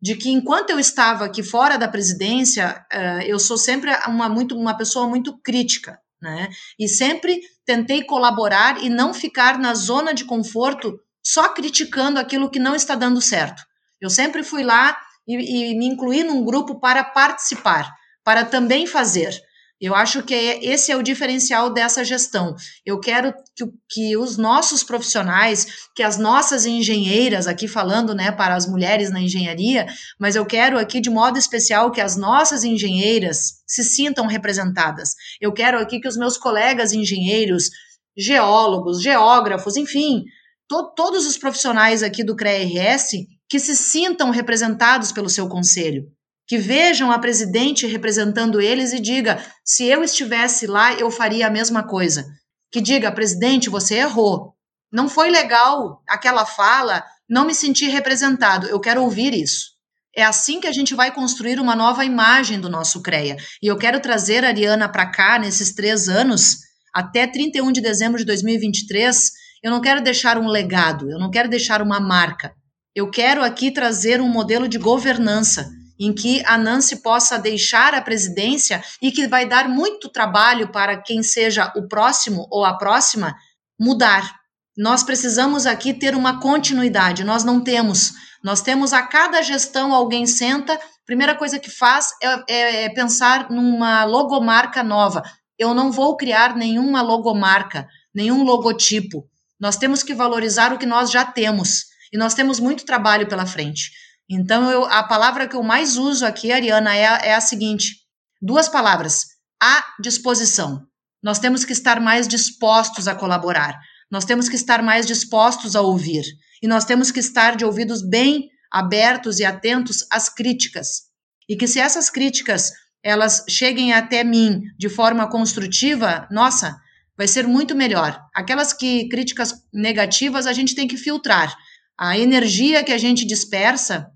[0.00, 4.56] de que enquanto eu estava aqui fora da presidência, uh, eu sou sempre uma, muito,
[4.56, 6.48] uma pessoa muito crítica, né?
[6.78, 12.58] E sempre tentei colaborar e não ficar na zona de conforto só criticando aquilo que
[12.58, 13.62] não está dando certo.
[14.00, 17.90] Eu sempre fui lá e, e me incluí num grupo para participar,
[18.22, 19.34] para também fazer.
[19.80, 22.54] Eu acho que é, esse é o diferencial dessa gestão.
[22.86, 28.54] Eu quero que, que, os nossos profissionais, que as nossas engenheiras, aqui falando né, para
[28.54, 29.86] as mulheres na engenharia,
[30.18, 35.14] mas eu quero aqui de modo especial que as nossas engenheiras se sintam representadas.
[35.40, 37.68] Eu quero aqui que os meus colegas engenheiros,
[38.16, 40.24] geólogos, geógrafos, enfim,
[40.68, 43.10] to, todos os profissionais aqui do CRERS
[43.48, 46.13] que se sintam representados pelo seu conselho
[46.46, 51.50] que vejam a presidente representando eles e diga: se eu estivesse lá, eu faria a
[51.50, 52.26] mesma coisa.
[52.70, 54.54] Que diga, presidente, você errou.
[54.92, 58.66] Não foi legal aquela fala, não me senti representado.
[58.66, 59.74] Eu quero ouvir isso.
[60.16, 63.36] É assim que a gente vai construir uma nova imagem do nosso CREA.
[63.60, 66.58] E eu quero trazer a Ariana para cá nesses três anos,
[66.94, 69.32] até 31 de dezembro de 2023.
[69.62, 72.52] Eu não quero deixar um legado, eu não quero deixar uma marca.
[72.94, 78.00] Eu quero aqui trazer um modelo de governança em que a Nancy possa deixar a
[78.00, 83.34] presidência e que vai dar muito trabalho para quem seja o próximo ou a próxima
[83.78, 84.34] mudar.
[84.76, 88.12] Nós precisamos aqui ter uma continuidade, nós não temos.
[88.42, 93.50] Nós temos a cada gestão alguém senta, primeira coisa que faz é, é, é pensar
[93.50, 95.22] numa logomarca nova.
[95.58, 99.28] Eu não vou criar nenhuma logomarca, nenhum logotipo.
[99.58, 101.84] Nós temos que valorizar o que nós já temos.
[102.12, 103.90] E nós temos muito trabalho pela frente.
[104.28, 107.96] Então, eu, a palavra que eu mais uso aqui, Ariana, é a, é a seguinte:
[108.40, 109.26] duas palavras.
[109.62, 110.86] À disposição.
[111.22, 113.78] Nós temos que estar mais dispostos a colaborar.
[114.10, 116.24] Nós temos que estar mais dispostos a ouvir.
[116.62, 121.02] E nós temos que estar de ouvidos bem abertos e atentos às críticas.
[121.48, 126.74] E que se essas críticas elas cheguem até mim de forma construtiva, nossa,
[127.16, 128.18] vai ser muito melhor.
[128.34, 131.54] Aquelas que críticas negativas a gente tem que filtrar.
[131.98, 134.06] A energia que a gente dispersa,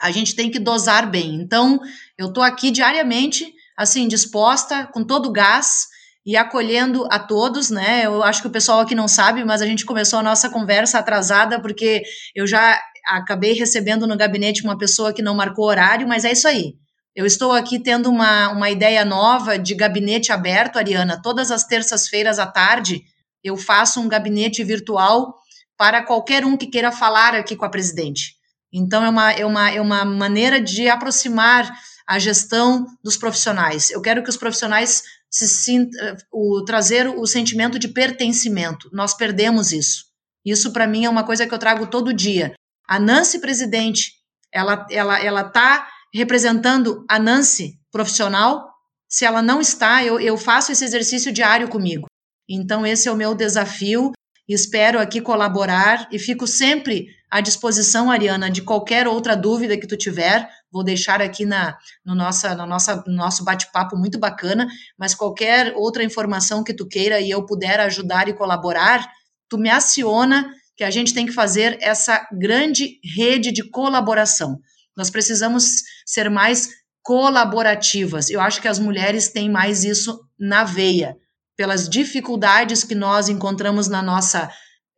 [0.00, 1.34] a gente tem que dosar bem.
[1.36, 1.80] Então,
[2.18, 5.86] eu estou aqui diariamente, assim, disposta, com todo o gás
[6.24, 8.04] e acolhendo a todos, né?
[8.04, 10.98] Eu acho que o pessoal aqui não sabe, mas a gente começou a nossa conversa
[10.98, 12.02] atrasada porque
[12.34, 16.48] eu já acabei recebendo no gabinete uma pessoa que não marcou horário, mas é isso
[16.48, 16.74] aí.
[17.14, 21.22] Eu estou aqui tendo uma, uma ideia nova de gabinete aberto, Ariana.
[21.22, 23.02] Todas as terças-feiras à tarde
[23.42, 25.34] eu faço um gabinete virtual
[25.78, 28.35] para qualquer um que queira falar aqui com a presidente.
[28.78, 31.74] Então, é uma, é uma, é uma maneira de aproximar
[32.06, 33.90] a gestão dos profissionais.
[33.90, 38.90] Eu quero que os profissionais se sintam, o, trazer o sentimento de pertencimento.
[38.92, 40.04] Nós perdemos isso.
[40.44, 42.54] Isso, para mim, é uma coisa que eu trago todo dia.
[42.86, 44.12] A Nancy presidente,
[44.52, 48.70] ela ela ela está representando a Nancy profissional.
[49.08, 52.06] Se ela não está, eu, eu faço esse exercício diário comigo.
[52.48, 54.12] Então, esse é o meu desafio.
[54.48, 59.96] Espero aqui colaborar e fico sempre à disposição, Ariana, de qualquer outra dúvida que tu
[59.96, 60.48] tiver.
[60.70, 65.74] Vou deixar aqui na, no, nossa, no, nossa, no nosso bate-papo muito bacana, mas qualquer
[65.74, 69.10] outra informação que tu queira e eu puder ajudar e colaborar,
[69.48, 74.60] tu me aciona que a gente tem que fazer essa grande rede de colaboração.
[74.96, 76.68] Nós precisamos ser mais
[77.02, 78.30] colaborativas.
[78.30, 81.16] Eu acho que as mulheres têm mais isso na veia,
[81.56, 84.50] pelas dificuldades que nós encontramos na nossa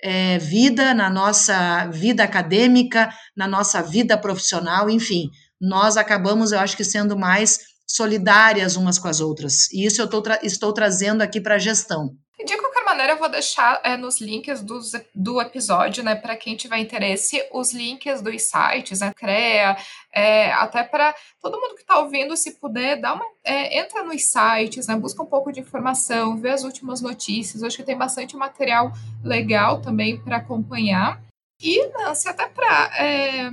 [0.03, 5.31] é, vida, na nossa vida acadêmica, na nossa vida profissional, enfim,
[5.61, 9.71] nós acabamos, eu acho que, sendo mais solidárias umas com as outras.
[9.73, 12.15] E isso eu tô tra estou trazendo aqui para a gestão.
[12.47, 12.57] De
[12.89, 17.47] maneira, eu vou deixar é, nos links dos, do episódio, né, para quem tiver interesse,
[17.53, 19.77] os links dos sites, a né, CREA,
[20.13, 24.25] é, até para todo mundo que está ouvindo, se puder, dá uma, é, entra nos
[24.25, 27.63] sites, né, busca um pouco de informação, vê as últimas notícias.
[27.63, 31.21] Acho que tem bastante material legal também para acompanhar.
[31.61, 33.51] E, Nancy, até para é,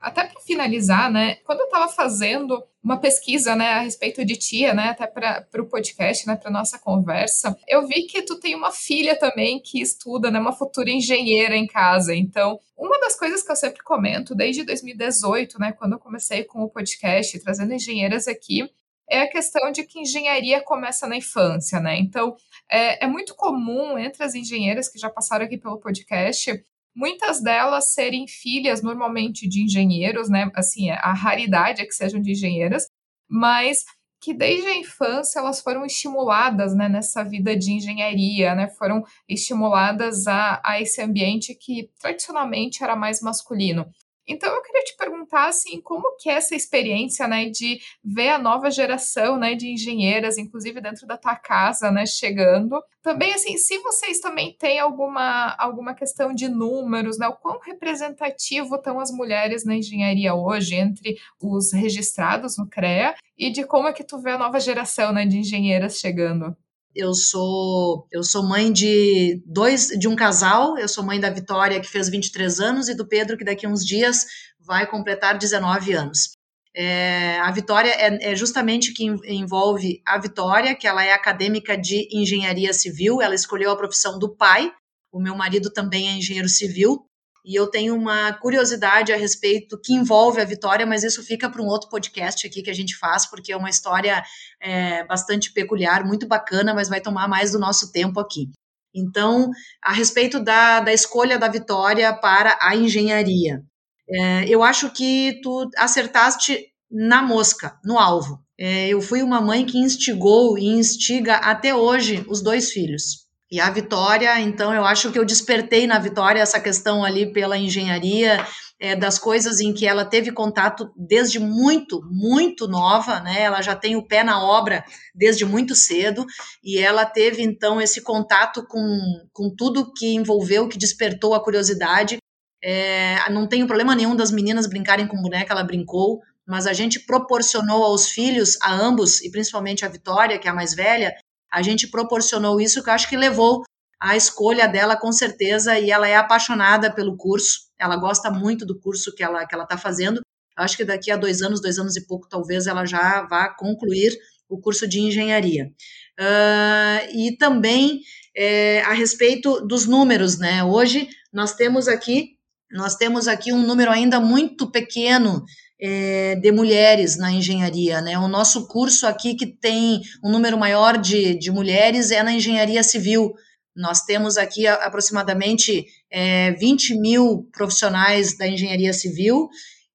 [0.00, 4.72] até para finalizar, né, quando eu estava fazendo uma pesquisa, né, a respeito de tia,
[4.72, 8.70] né, até para o podcast, né, para nossa conversa, eu vi que tu tem uma
[8.70, 12.14] filha também que estuda, né, uma futura engenheira em casa.
[12.14, 16.62] Então, uma das coisas que eu sempre comento desde 2018, né, quando eu comecei com
[16.62, 18.70] o podcast, trazendo engenheiras aqui,
[19.10, 21.98] é a questão de que engenharia começa na infância, né?
[21.98, 22.36] Então,
[22.70, 26.62] é, é muito comum entre as engenheiras que já passaram aqui pelo podcast
[26.98, 30.50] muitas delas serem filhas normalmente de engenheiros, né?
[30.54, 32.88] Assim, a raridade é que sejam de engenheiras,
[33.30, 33.84] mas
[34.20, 40.26] que desde a infância elas foram estimuladas né, nessa vida de engenharia, né, foram estimuladas
[40.26, 43.86] a, a esse ambiente que tradicionalmente era mais masculino.
[44.28, 48.38] Então eu queria te perguntar assim, como que é essa experiência, né, de ver a
[48.38, 52.82] nova geração, né, de engenheiras, inclusive dentro da tua casa, né, chegando.
[53.02, 58.76] Também assim, se vocês também têm alguma alguma questão de números, né, o quão representativo
[58.76, 63.92] estão as mulheres na engenharia hoje entre os registrados no CREA e de como é
[63.92, 66.56] que tu vê a nova geração, né, de engenheiras chegando.
[66.94, 70.78] Eu sou eu sou mãe de dois de um casal.
[70.78, 73.68] Eu sou mãe da Vitória que fez 23 anos e do Pedro que daqui a
[73.68, 74.26] uns dias
[74.58, 76.32] vai completar 19 anos.
[76.74, 82.08] É, a Vitória é, é, justamente que envolve a Vitória, que ela é acadêmica de
[82.12, 83.20] engenharia civil.
[83.20, 84.70] Ela escolheu a profissão do pai.
[85.10, 87.07] O meu marido também é engenheiro civil.
[87.48, 91.62] E eu tenho uma curiosidade a respeito que envolve a Vitória, mas isso fica para
[91.62, 94.22] um outro podcast aqui que a gente faz, porque é uma história
[94.60, 98.50] é, bastante peculiar, muito bacana, mas vai tomar mais do nosso tempo aqui.
[98.94, 99.48] Então,
[99.82, 103.62] a respeito da, da escolha da Vitória para a engenharia,
[104.10, 108.44] é, eu acho que tu acertaste na mosca, no alvo.
[108.60, 113.26] É, eu fui uma mãe que instigou e instiga até hoje os dois filhos.
[113.50, 117.56] E a Vitória, então, eu acho que eu despertei na Vitória essa questão ali pela
[117.56, 118.46] engenharia,
[118.78, 123.42] é, das coisas em que ela teve contato desde muito, muito nova, né?
[123.42, 124.84] Ela já tem o pé na obra
[125.14, 126.26] desde muito cedo,
[126.62, 129.00] e ela teve, então, esse contato com,
[129.32, 132.18] com tudo que envolveu, que despertou a curiosidade.
[132.62, 137.00] É, não tenho problema nenhum das meninas brincarem com boneca, ela brincou, mas a gente
[137.00, 141.14] proporcionou aos filhos, a ambos, e principalmente a Vitória, que é a mais velha,
[141.52, 143.62] a gente proporcionou isso que eu acho que levou
[144.00, 147.68] a escolha dela com certeza e ela é apaixonada pelo curso.
[147.78, 150.20] Ela gosta muito do curso que ela que ela está fazendo.
[150.56, 153.48] Eu acho que daqui a dois anos, dois anos e pouco, talvez ela já vá
[153.48, 154.16] concluir
[154.48, 155.70] o curso de engenharia.
[156.18, 158.00] Uh, e também
[158.36, 160.64] é, a respeito dos números, né?
[160.64, 162.38] Hoje nós temos aqui
[162.70, 165.42] nós temos aqui um número ainda muito pequeno
[165.80, 168.00] é, de mulheres na engenharia.
[168.00, 168.18] Né?
[168.18, 172.82] O nosso curso aqui, que tem um número maior de, de mulheres, é na engenharia
[172.82, 173.32] civil.
[173.76, 179.48] Nós temos aqui aproximadamente é, 20 mil profissionais da engenharia civil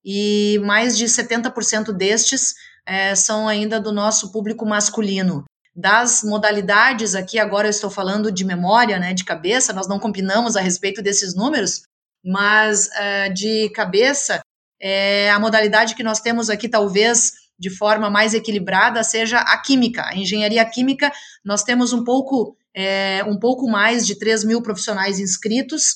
[0.05, 2.53] e mais de 70% destes
[2.86, 5.43] é, são ainda do nosso público masculino.
[5.75, 10.55] Das modalidades aqui, agora eu estou falando de memória, né, de cabeça, nós não combinamos
[10.55, 11.81] a respeito desses números,
[12.23, 14.39] mas uh, de cabeça,
[14.84, 20.03] é, a modalidade que nós temos aqui, talvez de forma mais equilibrada, seja a química.
[20.05, 21.09] A engenharia química,
[21.45, 25.93] nós temos um pouco, é, um pouco mais de 3 mil profissionais inscritos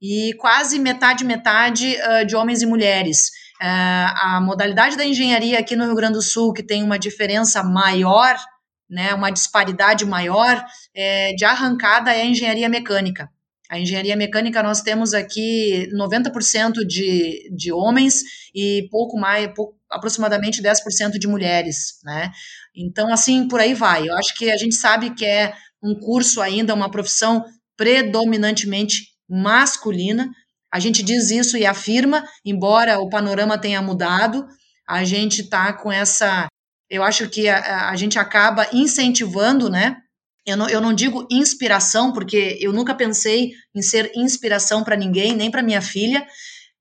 [0.00, 3.28] e quase metade, metade uh, de homens e mulheres.
[3.60, 7.62] Uh, a modalidade da engenharia aqui no Rio Grande do Sul, que tem uma diferença
[7.62, 8.34] maior,
[8.88, 10.64] né, uma disparidade maior,
[10.94, 13.28] é, de arrancada é a engenharia mecânica.
[13.70, 20.60] A engenharia mecânica, nós temos aqui 90% de, de homens e pouco mais, pouco, aproximadamente
[20.60, 22.32] 10% de mulheres, né?
[22.74, 24.08] Então, assim, por aí vai.
[24.08, 27.44] Eu acho que a gente sabe que é um curso ainda, uma profissão
[27.76, 30.28] predominantemente masculina.
[30.72, 34.48] A gente diz isso e afirma, embora o panorama tenha mudado,
[34.84, 36.48] a gente está com essa.
[36.90, 39.96] Eu acho que a, a gente acaba incentivando, né?
[40.46, 45.34] Eu não, eu não digo inspiração, porque eu nunca pensei em ser inspiração para ninguém,
[45.34, 46.26] nem para minha filha,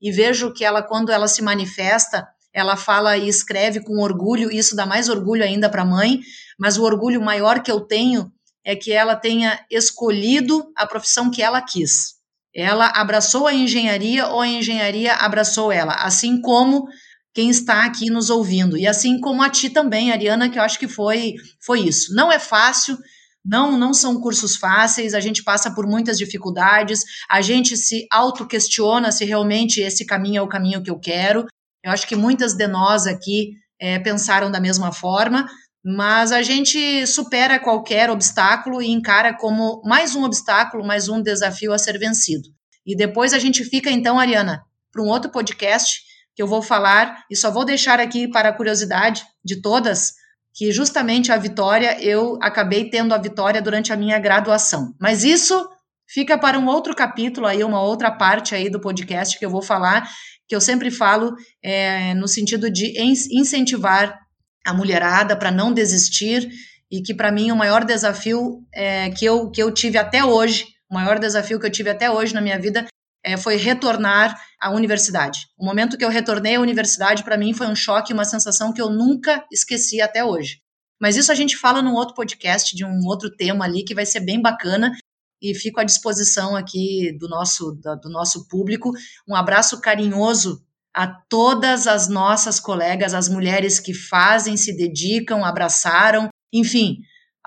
[0.01, 4.75] e vejo que ela, quando ela se manifesta, ela fala e escreve com orgulho, isso
[4.75, 6.21] dá mais orgulho ainda para a mãe,
[6.57, 8.31] mas o orgulho maior que eu tenho
[8.63, 12.19] é que ela tenha escolhido a profissão que ela quis.
[12.53, 16.87] Ela abraçou a engenharia ou a engenharia abraçou ela, assim como
[17.33, 18.77] quem está aqui nos ouvindo.
[18.77, 22.13] E assim como a ti também, Ariana, que eu acho que foi foi isso.
[22.15, 22.97] Não é fácil,
[23.45, 29.11] não não são cursos fáceis, a gente passa por muitas dificuldades, a gente se auto-questiona
[29.11, 31.45] se realmente esse caminho é o caminho que eu quero.
[31.83, 35.47] Eu acho que muitas de nós aqui é, pensaram da mesma forma,
[35.83, 41.71] mas a gente supera qualquer obstáculo e encara como mais um obstáculo, mais um desafio
[41.71, 42.49] a ser vencido.
[42.85, 44.61] E depois a gente fica, então, Ariana,
[44.91, 46.01] para um outro podcast
[46.35, 50.13] que eu vou falar, e só vou deixar aqui para a curiosidade de todas,
[50.53, 54.93] que justamente a vitória, eu acabei tendo a vitória durante a minha graduação.
[54.99, 55.67] Mas isso
[56.07, 59.61] fica para um outro capítulo aí, uma outra parte aí do podcast que eu vou
[59.61, 60.09] falar,
[60.47, 62.93] que eu sempre falo é, no sentido de
[63.31, 64.19] incentivar
[64.65, 66.49] a mulherada para não desistir
[66.91, 70.65] e que para mim o maior desafio é, que, eu, que eu tive até hoje,
[70.89, 72.85] o maior desafio que eu tive até hoje na minha vida
[73.23, 75.47] é, foi retornar à universidade.
[75.57, 78.81] O momento que eu retornei à universidade para mim foi um choque, uma sensação que
[78.81, 80.61] eu nunca esqueci até hoje.
[80.99, 84.05] Mas isso a gente fala num outro podcast de um outro tema ali que vai
[84.05, 84.91] ser bem bacana
[85.41, 88.91] e fico à disposição aqui do nosso do nosso público.
[89.27, 90.61] Um abraço carinhoso
[90.93, 96.97] a todas as nossas colegas, as mulheres que fazem, se dedicam, abraçaram, enfim,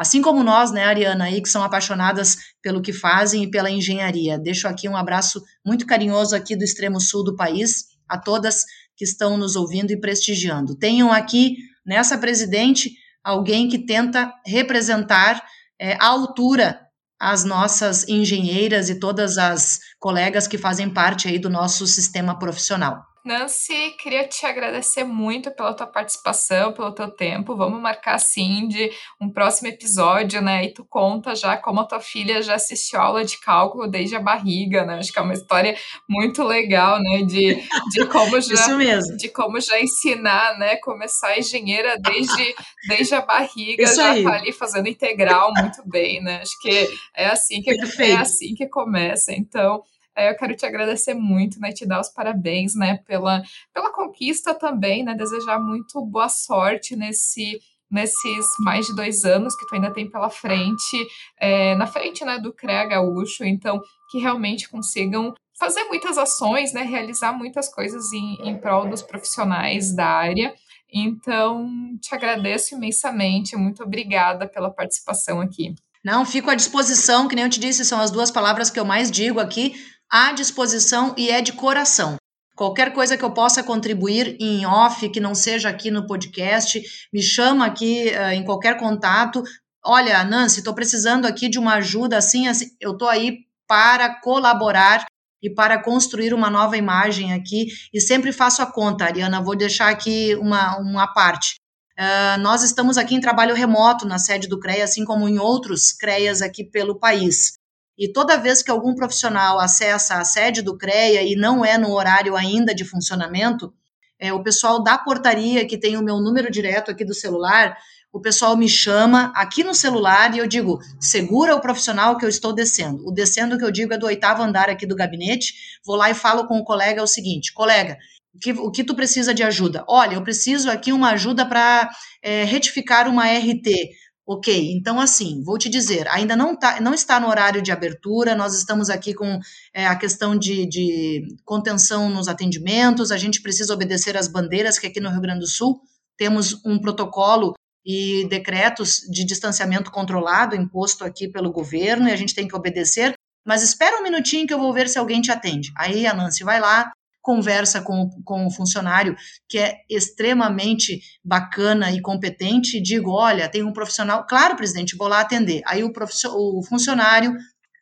[0.03, 4.36] assim como nós, né, Ariana, aí que são apaixonadas pelo que fazem e pela engenharia.
[4.36, 8.64] Deixo aqui um abraço muito carinhoso aqui do extremo sul do país a todas
[8.96, 10.76] que estão nos ouvindo e prestigiando.
[10.76, 12.90] Tenham aqui nessa presidente
[13.22, 15.40] alguém que tenta representar
[15.80, 16.80] é, à altura
[17.20, 23.00] as nossas engenheiras e todas as colegas que fazem parte aí do nosso sistema profissional.
[23.24, 27.54] Nancy, queria te agradecer muito pela tua participação, pelo teu tempo.
[27.56, 30.64] Vamos marcar sim de um próximo episódio, né?
[30.64, 34.20] E tu conta já como a tua filha já assistiu aula de cálculo desde a
[34.20, 34.96] barriga, né?
[34.98, 35.76] Acho que é uma história
[36.08, 37.22] muito legal, né?
[37.22, 37.62] De,
[37.92, 39.16] de como já Isso mesmo.
[39.16, 40.74] de como já ensinar, né?
[40.78, 42.54] Começar engenheira desde,
[42.88, 44.24] desde a barriga, Isso já aí.
[44.24, 46.40] tá ali fazendo integral muito bem, né?
[46.42, 48.20] Acho que é assim que é Perfeito.
[48.20, 49.32] assim que começa.
[49.32, 53.42] Então, é, eu quero te agradecer muito, né, te dar os parabéns, né, pela,
[53.72, 57.60] pela conquista também, né, desejar muito boa sorte nesse
[57.90, 60.96] nesses mais de dois anos que tu ainda tem pela frente,
[61.38, 63.78] é, na frente, né, do CREA Gaúcho, então,
[64.10, 69.94] que realmente consigam fazer muitas ações, né, realizar muitas coisas em, em prol dos profissionais
[69.94, 70.54] da área,
[70.92, 75.74] então, te agradeço imensamente, muito obrigada pela participação aqui.
[76.04, 78.84] Não, fico à disposição, que nem eu te disse, são as duas palavras que eu
[78.84, 79.74] mais digo aqui,
[80.12, 82.16] à disposição e é de coração.
[82.54, 87.22] Qualquer coisa que eu possa contribuir em off, que não seja aqui no podcast, me
[87.22, 89.42] chama aqui uh, em qualquer contato.
[89.82, 92.66] Olha, Nancy, estou precisando aqui de uma ajuda assim, assim.
[92.78, 95.06] Eu estou aí para colaborar
[95.42, 97.68] e para construir uma nova imagem aqui.
[97.92, 99.42] E sempre faço a conta, Ariana.
[99.42, 101.54] Vou deixar aqui uma, uma parte.
[101.98, 105.90] Uh, nós estamos aqui em trabalho remoto na sede do CREA, assim como em outros
[105.92, 107.54] CREAs aqui pelo país.
[108.03, 111.92] E toda vez que algum profissional acessa a sede do CREA e não é no
[111.92, 113.72] horário ainda de funcionamento,
[114.18, 117.76] é, o pessoal da portaria, que tem o meu número direto aqui do celular,
[118.12, 122.28] o pessoal me chama aqui no celular e eu digo: segura o profissional que eu
[122.28, 123.07] estou descendo.
[123.07, 125.55] O descendo que eu digo é do oitavo andar aqui do gabinete.
[125.86, 127.96] Vou lá e falo com o colega o seguinte: colega,
[128.34, 129.84] o que, o que tu precisa de ajuda?
[129.88, 131.88] Olha, eu preciso aqui uma ajuda para
[132.20, 133.92] é, retificar uma RT.
[134.24, 138.36] Ok, então assim, vou te dizer, ainda não, tá, não está no horário de abertura,
[138.36, 139.40] nós estamos aqui com
[139.74, 144.86] é, a questão de, de contenção nos atendimentos, a gente precisa obedecer às bandeiras, que
[144.86, 145.80] aqui no Rio Grande do Sul
[146.16, 147.54] temos um protocolo
[147.84, 153.14] e decretos de distanciamento controlado imposto aqui pelo governo e a gente tem que obedecer,
[153.44, 155.72] mas espera um minutinho que eu vou ver se alguém te atende.
[155.76, 156.92] Aí a Nancy vai lá,
[157.22, 159.16] conversa com, com o funcionário
[159.48, 165.08] que é extremamente bacana e competente e digo, olha, tem um profissional, claro, presidente, vou
[165.08, 165.62] lá atender.
[165.64, 165.92] Aí o,
[166.34, 167.34] o funcionário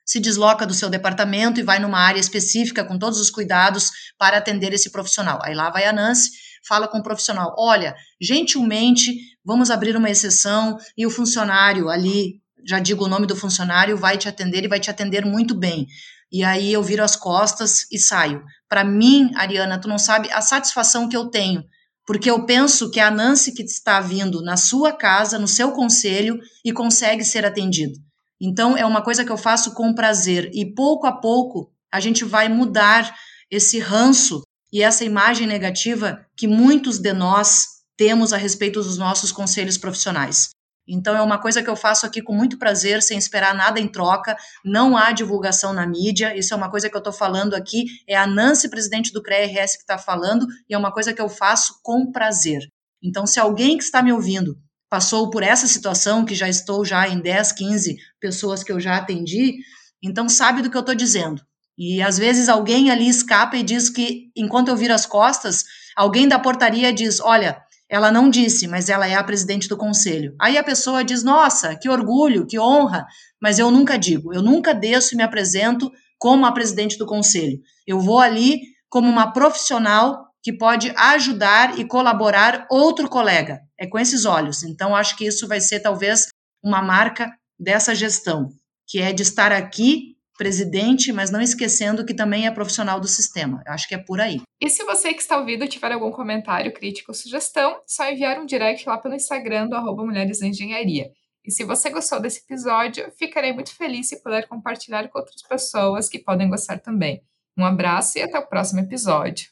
[0.04, 4.36] se desloca do seu departamento e vai numa área específica com todos os cuidados para
[4.36, 5.38] atender esse profissional.
[5.42, 6.30] Aí lá vai a Nancy,
[6.66, 9.14] fala com o profissional, olha, gentilmente,
[9.44, 14.18] vamos abrir uma exceção e o funcionário ali, já digo o nome do funcionário, vai
[14.18, 15.86] te atender e vai te atender muito bem.
[16.30, 18.42] E aí eu viro as costas e saio.
[18.68, 21.64] Para mim, Ariana, tu não sabe a satisfação que eu tenho,
[22.06, 25.72] porque eu penso que é a Nancy que está vindo na sua casa, no seu
[25.72, 27.98] conselho e consegue ser atendido.
[28.40, 32.24] Então é uma coisa que eu faço com prazer e pouco a pouco a gente
[32.24, 33.14] vai mudar
[33.50, 37.66] esse ranço e essa imagem negativa que muitos de nós
[37.96, 40.50] temos a respeito dos nossos conselhos profissionais.
[40.90, 43.86] Então é uma coisa que eu faço aqui com muito prazer, sem esperar nada em
[43.86, 44.36] troca.
[44.64, 46.36] Não há divulgação na mídia.
[46.36, 47.84] Isso é uma coisa que eu estou falando aqui.
[48.08, 51.28] É a Nancy, presidente do CRERS, que está falando, e é uma coisa que eu
[51.28, 52.60] faço com prazer.
[53.02, 54.58] Então, se alguém que está me ouvindo
[54.90, 58.96] passou por essa situação, que já estou já em 10, 15 pessoas que eu já
[58.96, 59.58] atendi,
[60.02, 61.40] então sabe do que eu estou dizendo.
[61.78, 65.64] E às vezes alguém ali escapa e diz que, enquanto eu viro as costas,
[65.96, 70.32] alguém da portaria diz: Olha, ela não disse, mas ela é a presidente do conselho.
[70.40, 73.04] Aí a pessoa diz: Nossa, que orgulho, que honra,
[73.42, 77.58] mas eu nunca digo, eu nunca desço e me apresento como a presidente do conselho.
[77.84, 83.60] Eu vou ali como uma profissional que pode ajudar e colaborar outro colega.
[83.78, 84.62] É com esses olhos.
[84.62, 86.28] Então, acho que isso vai ser talvez
[86.62, 88.50] uma marca dessa gestão,
[88.86, 93.62] que é de estar aqui presidente, mas não esquecendo que também é profissional do sistema.
[93.66, 94.40] Eu acho que é por aí.
[94.58, 98.46] E se você que está ouvindo tiver algum comentário, crítica ou sugestão, só enviar um
[98.46, 101.10] direct lá pelo Instagram do arroba Mulheres Engenharia.
[101.44, 106.08] E se você gostou desse episódio, ficarei muito feliz se puder compartilhar com outras pessoas
[106.08, 107.20] que podem gostar também.
[107.58, 109.44] Um abraço e até o próximo episódio.